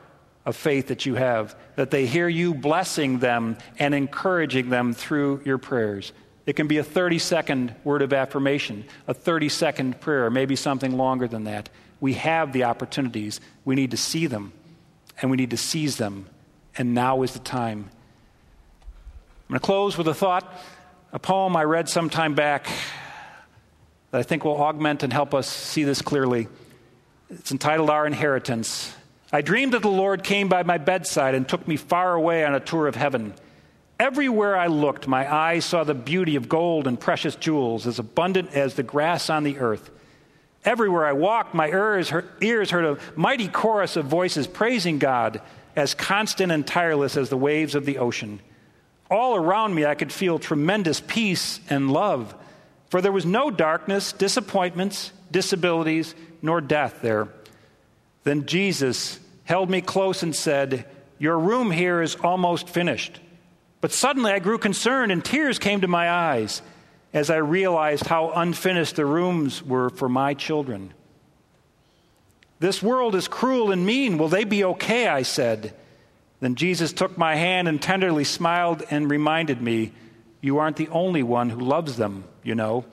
of 0.46 0.56
faith 0.56 0.88
that 0.88 1.06
you 1.06 1.16
have, 1.16 1.56
that 1.76 1.92
they 1.92 2.06
hear 2.06 2.28
you 2.28 2.54
blessing 2.54 3.20
them 3.20 3.58
and 3.80 3.94
encouraging 3.94 4.70
them 4.70 4.94
through 4.94 5.42
your 5.46 5.58
prayers. 5.58 6.12
It 6.46 6.56
can 6.56 6.68
be 6.68 6.78
a 6.78 6.84
30 6.84 7.20
second 7.20 7.76
word 7.84 8.02
of 8.02 8.14
affirmation, 8.14 8.86
a 9.08 9.14
30 9.14 9.50
second 9.50 10.00
prayer, 10.00 10.30
maybe 10.30 10.56
something 10.56 10.98
longer 10.98 11.28
than 11.28 11.46
that. 11.46 11.70
We 12.00 12.14
have 12.14 12.54
the 12.54 12.66
opportunities. 12.66 13.42
We 13.64 13.76
need 13.76 13.92
to 13.92 13.98
see 13.98 14.28
them 14.28 14.54
and 15.22 15.32
we 15.32 15.38
need 15.38 15.52
to 15.52 15.58
seize 15.58 15.98
them. 15.98 16.28
And 16.78 16.94
now 16.94 17.24
is 17.24 17.34
the 17.34 17.40
time. 17.40 17.90
I'm 19.48 19.54
going 19.54 19.60
to 19.60 19.66
close 19.66 19.98
with 19.98 20.08
a 20.08 20.14
thought, 20.14 20.52
a 21.16 21.20
poem 21.20 21.56
I 21.56 21.64
read 21.64 21.88
some 21.88 22.10
time 22.10 22.36
back 22.36 22.68
that 24.12 24.20
I 24.20 24.24
think 24.24 24.44
will 24.44 24.62
augment 24.62 25.02
and 25.02 25.14
help 25.14 25.34
us 25.34 25.48
see 25.48 25.86
this 25.86 26.02
clearly. 26.02 26.50
It's 27.30 27.54
entitled 27.54 27.90
Our 27.90 28.06
Inheritance. 28.06 28.94
I 29.32 29.40
dreamed 29.40 29.72
that 29.72 29.82
the 29.82 29.88
Lord 29.88 30.26
came 30.26 30.50
by 30.50 30.64
my 30.64 30.78
bedside 30.78 31.34
and 31.34 31.48
took 31.48 31.70
me 31.70 31.78
far 31.78 32.16
away 32.16 32.44
on 32.44 32.54
a 32.54 32.60
tour 32.60 32.86
of 32.86 32.98
heaven. 32.98 33.34
Everywhere 33.98 34.58
I 34.58 34.68
looked, 34.68 35.08
my 35.08 35.34
eyes 35.34 35.64
saw 35.64 35.86
the 35.86 35.94
beauty 35.94 36.36
of 36.36 36.50
gold 36.50 36.86
and 36.86 37.00
precious 37.00 37.38
jewels, 37.38 37.88
as 37.88 37.98
abundant 37.98 38.52
as 38.52 38.74
the 38.74 38.84
grass 38.84 39.30
on 39.30 39.46
the 39.46 39.60
earth. 39.60 39.92
Everywhere 40.66 41.06
I 41.06 41.14
walked, 41.14 41.54
my 41.54 41.70
ears 41.70 42.10
heard, 42.10 42.86
a 42.86 42.98
mighty 43.16 43.48
chorus 43.48 43.96
of 43.96 44.06
voices 44.06 44.48
praising 44.48 45.00
God, 45.00 45.42
as 45.78 45.94
constant 45.94 46.52
and 46.52 46.68
tireless 46.68 47.16
as 47.16 47.30
the 47.30 47.38
waves 47.38 47.74
of 47.74 47.86
the 47.86 48.00
ocean. 48.00 48.42
All 49.10 49.36
around 49.36 49.76
me, 49.76 49.86
I 49.86 49.96
could 49.96 50.12
feel 50.12 50.40
tremendous 50.40 51.00
peace 51.00 51.60
and 51.70 51.92
love, 51.92 52.34
for 52.90 53.02
there 53.02 53.12
was 53.12 53.26
no 53.26 53.52
darkness, 53.52 54.12
disappointments, 54.14 55.12
disabilities, 55.32 56.16
nor 56.42 56.62
death 56.62 57.02
there. 57.02 57.28
Then 58.24 58.46
Jesus 58.46 59.20
held 59.44 59.70
me 59.70 59.82
close 59.82 60.24
and 60.24 60.36
said, 60.36 60.86
Your 61.20 61.38
room 61.38 61.72
here 61.72 62.02
is 62.02 62.16
almost 62.16 62.70
finished. 62.70 63.20
But 63.82 63.92
suddenly 63.92 64.32
I 64.32 64.40
grew 64.40 64.58
concerned 64.58 65.12
and 65.12 65.24
tears 65.24 65.60
came 65.60 65.82
to 65.82 65.88
my 65.88 66.10
eyes 66.10 66.62
as 67.14 67.30
I 67.30 67.38
realized 67.38 68.08
how 68.08 68.32
unfinished 68.32 68.96
the 68.96 69.06
rooms 69.06 69.62
were 69.62 69.90
for 69.90 70.10
my 70.10 70.34
children. 70.34 70.94
This 72.60 72.82
world 72.82 73.16
is 73.16 73.28
cruel 73.28 73.72
and 73.72 73.86
mean. 73.86 74.18
Will 74.18 74.28
they 74.28 74.44
be 74.44 74.64
okay? 74.64 75.08
I 75.08 75.22
said. 75.22 75.74
Then 76.46 76.54
Jesus 76.54 76.94
took 76.94 77.18
my 77.18 77.38
hand 77.38 77.68
and 77.68 77.82
tenderly 77.82 78.24
smiled 78.24 78.84
and 78.92 79.10
reminded 79.10 79.64
me, 79.64 79.92
You 80.42 80.60
aren't 80.60 80.76
the 80.76 80.90
only 80.90 81.24
one 81.24 81.50
who 81.50 81.60
loves 81.60 81.98
them, 81.98 82.24
you 82.44 82.54
know. 82.54 82.86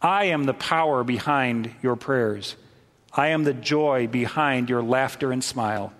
I 0.00 0.26
am 0.26 0.44
the 0.44 0.54
power 0.54 1.02
behind 1.02 1.74
your 1.82 1.96
prayers. 1.96 2.54
I 3.12 3.30
am 3.30 3.42
the 3.42 3.52
joy 3.52 4.06
behind 4.06 4.70
your 4.70 4.80
laughter 4.80 5.32
and 5.32 5.42
smile. 5.42 5.92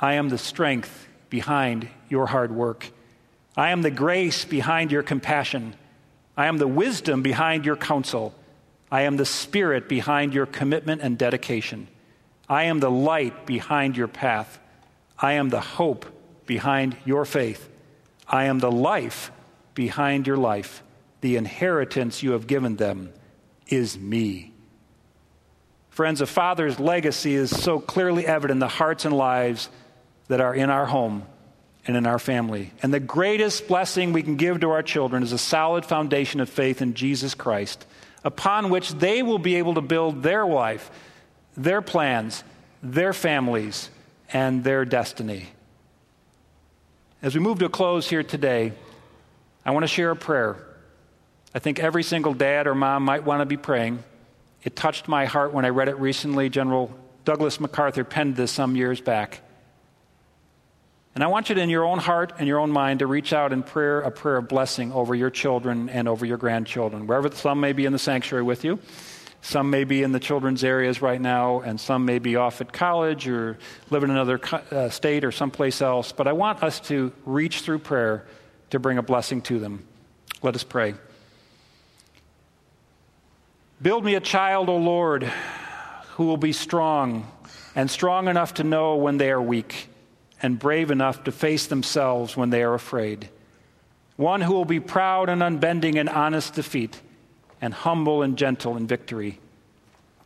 I 0.00 0.14
am 0.14 0.28
the 0.28 0.38
strength 0.38 1.06
behind 1.30 1.88
your 2.08 2.26
hard 2.26 2.50
work. 2.50 2.90
I 3.56 3.70
am 3.70 3.82
the 3.82 3.92
grace 3.92 4.44
behind 4.44 4.90
your 4.90 5.04
compassion. 5.04 5.76
I 6.36 6.48
am 6.48 6.58
the 6.58 6.66
wisdom 6.66 7.22
behind 7.22 7.64
your 7.64 7.76
counsel. 7.76 8.34
I 8.90 9.02
am 9.02 9.18
the 9.18 9.24
spirit 9.24 9.88
behind 9.88 10.34
your 10.34 10.46
commitment 10.46 11.00
and 11.00 11.16
dedication. 11.16 11.86
I 12.48 12.64
am 12.64 12.80
the 12.80 12.90
light 12.90 13.46
behind 13.46 13.96
your 13.96 14.08
path. 14.08 14.58
I 15.18 15.34
am 15.34 15.48
the 15.48 15.60
hope 15.60 16.06
behind 16.46 16.96
your 17.04 17.24
faith. 17.24 17.68
I 18.26 18.44
am 18.44 18.58
the 18.58 18.70
life 18.70 19.32
behind 19.74 20.26
your 20.26 20.36
life. 20.36 20.82
The 21.20 21.36
inheritance 21.36 22.22
you 22.22 22.32
have 22.32 22.46
given 22.46 22.76
them 22.76 23.12
is 23.66 23.98
me. 23.98 24.52
Friends, 25.90 26.20
a 26.20 26.26
father's 26.26 26.78
legacy 26.78 27.34
is 27.34 27.50
so 27.50 27.80
clearly 27.80 28.24
evident 28.24 28.56
in 28.56 28.60
the 28.60 28.68
hearts 28.68 29.04
and 29.04 29.16
lives 29.16 29.68
that 30.28 30.40
are 30.40 30.54
in 30.54 30.70
our 30.70 30.86
home 30.86 31.24
and 31.86 31.96
in 31.96 32.06
our 32.06 32.20
family. 32.20 32.72
And 32.82 32.94
the 32.94 33.00
greatest 33.00 33.66
blessing 33.66 34.12
we 34.12 34.22
can 34.22 34.36
give 34.36 34.60
to 34.60 34.70
our 34.70 34.82
children 34.82 35.22
is 35.24 35.32
a 35.32 35.38
solid 35.38 35.84
foundation 35.84 36.40
of 36.40 36.48
faith 36.48 36.80
in 36.82 36.94
Jesus 36.94 37.34
Christ, 37.34 37.84
upon 38.22 38.70
which 38.70 38.90
they 38.92 39.22
will 39.22 39.38
be 39.38 39.56
able 39.56 39.74
to 39.74 39.80
build 39.80 40.22
their 40.22 40.46
life, 40.46 40.90
their 41.56 41.82
plans, 41.82 42.44
their 42.82 43.12
families, 43.12 43.90
and 44.32 44.64
their 44.64 44.84
destiny. 44.84 45.48
As 47.22 47.34
we 47.34 47.40
move 47.40 47.58
to 47.58 47.64
a 47.64 47.70
close 47.70 48.08
here 48.08 48.22
today, 48.22 48.72
I 49.64 49.72
want 49.72 49.82
to 49.82 49.88
share 49.88 50.10
a 50.10 50.16
prayer. 50.16 50.64
I 51.54 51.58
think 51.58 51.78
every 51.78 52.02
single 52.02 52.34
dad 52.34 52.66
or 52.66 52.74
mom 52.74 53.04
might 53.04 53.24
want 53.24 53.40
to 53.40 53.46
be 53.46 53.56
praying. 53.56 54.02
It 54.62 54.76
touched 54.76 55.08
my 55.08 55.24
heart 55.24 55.52
when 55.52 55.64
I 55.64 55.70
read 55.70 55.88
it 55.88 55.98
recently. 55.98 56.48
General 56.48 56.96
Douglas 57.24 57.58
MacArthur 57.58 58.04
penned 58.04 58.36
this 58.36 58.52
some 58.52 58.76
years 58.76 59.00
back. 59.00 59.40
And 61.14 61.24
I 61.24 61.26
want 61.26 61.48
you 61.48 61.56
to, 61.56 61.60
in 61.60 61.68
your 61.68 61.84
own 61.84 61.98
heart 61.98 62.34
and 62.38 62.46
your 62.46 62.60
own 62.60 62.70
mind, 62.70 63.00
to 63.00 63.06
reach 63.06 63.32
out 63.32 63.52
in 63.52 63.62
prayer, 63.64 64.00
a 64.02 64.10
prayer 64.10 64.36
of 64.36 64.46
blessing 64.46 64.92
over 64.92 65.14
your 65.14 65.30
children 65.30 65.88
and 65.88 66.06
over 66.06 66.24
your 66.24 66.36
grandchildren, 66.36 67.06
wherever 67.06 67.30
some 67.32 67.60
may 67.60 67.72
be 67.72 67.86
in 67.86 67.92
the 67.92 67.98
sanctuary 67.98 68.44
with 68.44 68.62
you. 68.64 68.78
Some 69.48 69.70
may 69.70 69.84
be 69.84 70.02
in 70.02 70.12
the 70.12 70.20
children's 70.20 70.62
areas 70.62 71.00
right 71.00 71.18
now, 71.18 71.60
and 71.60 71.80
some 71.80 72.04
may 72.04 72.18
be 72.18 72.36
off 72.36 72.60
at 72.60 72.70
college 72.70 73.26
or 73.26 73.56
live 73.88 74.04
in 74.04 74.10
another 74.10 74.38
uh, 74.70 74.90
state 74.90 75.24
or 75.24 75.32
someplace 75.32 75.80
else. 75.80 76.12
But 76.12 76.26
I 76.26 76.34
want 76.34 76.62
us 76.62 76.80
to 76.80 77.14
reach 77.24 77.62
through 77.62 77.78
prayer 77.78 78.26
to 78.68 78.78
bring 78.78 78.98
a 78.98 79.02
blessing 79.02 79.40
to 79.42 79.58
them. 79.58 79.86
Let 80.42 80.54
us 80.54 80.64
pray. 80.64 80.96
Build 83.80 84.04
me 84.04 84.16
a 84.16 84.20
child, 84.20 84.68
O 84.68 84.76
Lord, 84.76 85.22
who 85.22 86.26
will 86.26 86.36
be 86.36 86.52
strong 86.52 87.26
and 87.74 87.90
strong 87.90 88.28
enough 88.28 88.52
to 88.54 88.64
know 88.64 88.96
when 88.96 89.16
they 89.16 89.30
are 89.30 89.40
weak 89.40 89.88
and 90.42 90.58
brave 90.58 90.90
enough 90.90 91.24
to 91.24 91.32
face 91.32 91.68
themselves 91.68 92.36
when 92.36 92.50
they 92.50 92.62
are 92.62 92.74
afraid. 92.74 93.30
One 94.16 94.42
who 94.42 94.52
will 94.52 94.66
be 94.66 94.78
proud 94.78 95.30
and 95.30 95.42
unbending 95.42 95.96
in 95.96 96.06
honest 96.06 96.52
defeat 96.52 97.00
and 97.60 97.74
humble 97.74 98.22
and 98.22 98.36
gentle 98.36 98.76
in 98.76 98.86
victory. 98.86 99.38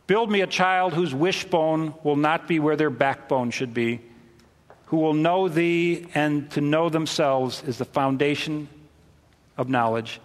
Build 0.07 0.29
me 0.29 0.41
a 0.41 0.47
child 0.47 0.93
whose 0.93 1.13
wishbone 1.13 1.93
will 2.03 2.15
not 2.15 2.47
be 2.47 2.59
where 2.59 2.75
their 2.75 2.89
backbone 2.89 3.51
should 3.51 3.73
be, 3.73 4.01
who 4.87 4.97
will 4.97 5.13
know 5.13 5.47
thee 5.47 6.07
and 6.13 6.51
to 6.51 6.61
know 6.61 6.89
themselves 6.89 7.63
is 7.63 7.77
the 7.77 7.85
foundation 7.85 8.67
of 9.57 9.69
knowledge. 9.69 10.19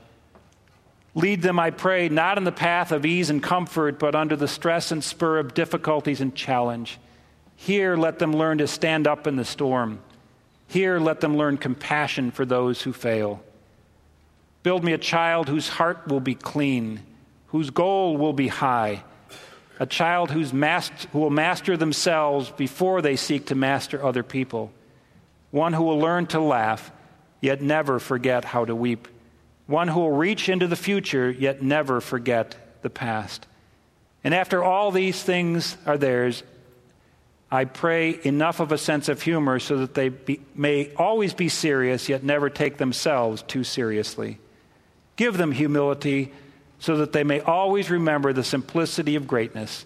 Lead 1.15 1.43
them, 1.43 1.59
I 1.59 1.71
pray, 1.71 2.09
not 2.09 2.39
in 2.39 2.45
the 2.45 2.53
path 2.53 2.93
of 2.93 3.07
ease 3.07 3.31
and 3.31 3.43
comfort, 3.43 3.99
but 3.99 4.15
under 4.15 4.37
the 4.37 4.49
stress 4.49 4.93
and 4.93 5.03
spur 5.03 5.39
of 5.39 5.55
difficulties 5.55 6.21
and 6.21 6.35
challenge. 6.35 6.99
Here, 7.57 7.97
let 7.97 8.19
them 8.19 8.33
learn 8.33 8.59
to 8.59 8.67
stand 8.67 9.07
up 9.07 9.27
in 9.27 9.37
the 9.37 9.45
storm. 9.45 10.01
Here, 10.69 11.01
let 11.01 11.21
them 11.21 11.37
learn 11.37 11.57
compassion 11.57 12.31
for 12.31 12.45
those 12.45 12.83
who 12.83 12.93
fail. 12.93 13.43
Build 14.63 14.85
me 14.85 14.93
a 14.93 14.99
child 14.99 15.49
whose 15.49 15.69
heart 15.69 16.09
will 16.09 16.21
be 16.21 16.35
clean, 16.35 17.01
whose 17.49 17.71
goal 17.71 18.17
will 18.17 18.33
be 18.33 18.49
high, 18.49 19.03
a 19.79 19.87
child 19.87 20.31
who's 20.31 20.53
mast- 20.53 21.07
who 21.13 21.21
will 21.21 21.31
master 21.31 21.77
themselves 21.77 22.51
before 22.51 23.01
they 23.01 23.17
seek 23.17 23.47
to 23.47 23.55
master 23.55 24.05
other 24.05 24.23
people, 24.23 24.73
one 25.51 25.73
who 25.73 25.83
will 25.83 25.99
learn 25.99 26.27
to 26.27 26.41
laugh, 26.41 26.91
yet 27.41 27.63
never 27.63 27.99
forget 27.99 28.45
how 28.45 28.65
to 28.65 28.75
weep 28.75 29.09
one 29.69 29.87
who 29.87 30.01
will 30.01 30.11
reach 30.11 30.49
into 30.49 30.67
the 30.67 30.77
future 30.77 31.31
yet 31.31 31.63
never 31.63 32.01
forget 32.01 32.57
the 32.83 32.91
past. 32.91 33.47
And 34.25 34.35
after 34.35 34.65
all 34.65 34.91
these 34.91 35.23
things 35.23 35.77
are 35.87 35.99
theirs, 35.99 36.43
I 37.51 37.67
pray 37.67 38.19
enough 38.25 38.61
of 38.61 38.73
a 38.73 38.79
sense 38.79 39.09
of 39.11 39.23
humor 39.23 39.59
so 39.59 39.77
that 39.79 39.95
they 39.95 40.09
be, 40.09 40.41
may 40.55 40.93
always 40.97 41.35
be 41.35 41.51
serious 41.51 42.09
yet 42.09 42.25
never 42.25 42.49
take 42.51 42.79
themselves 42.79 43.43
too 43.43 43.63
seriously. 43.63 44.39
Give 45.19 45.37
them 45.37 45.51
humility 45.51 46.31
so 46.79 46.99
that 46.99 47.13
they 47.13 47.25
may 47.25 47.41
always 47.41 47.91
remember 47.91 48.33
the 48.33 48.45
simplicity 48.45 49.17
of 49.17 49.27
greatness, 49.27 49.85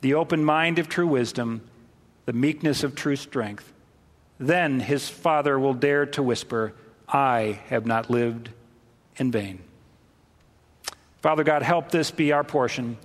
the 0.00 0.14
open 0.14 0.42
mind 0.42 0.78
of 0.78 0.88
true 0.88 1.06
wisdom, 1.06 1.60
the 2.24 2.32
meekness 2.32 2.82
of 2.82 2.94
true 2.94 3.14
strength. 3.14 3.70
Then 4.38 4.80
his 4.80 5.06
father 5.06 5.58
will 5.58 5.74
dare 5.74 6.06
to 6.06 6.22
whisper, 6.22 6.72
I 7.06 7.60
have 7.68 7.84
not 7.84 8.08
lived 8.08 8.48
in 9.16 9.30
vain. 9.30 9.58
Father 11.20 11.44
God, 11.44 11.62
help 11.62 11.90
this 11.90 12.10
be 12.10 12.32
our 12.32 12.42
portion 12.42 12.96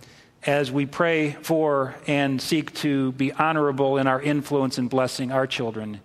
as 0.46 0.72
we 0.72 0.86
pray 0.86 1.32
for 1.42 1.94
and 2.08 2.42
seek 2.42 2.74
to 2.76 3.12
be 3.14 3.34
honorable 3.34 3.98
in 3.98 4.08
our 4.08 4.22
influence 4.22 4.78
and 4.78 4.90
blessing 4.90 5.34
our 5.34 5.46
children. 5.46 6.00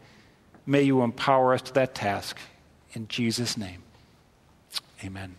May 0.67 0.83
you 0.83 1.03
empower 1.03 1.55
us 1.55 1.63
to 1.63 1.75
that 1.75 1.95
task. 1.95 2.37
In 2.95 3.07
Jesus' 3.07 3.57
name, 3.57 3.85
amen. 5.05 5.37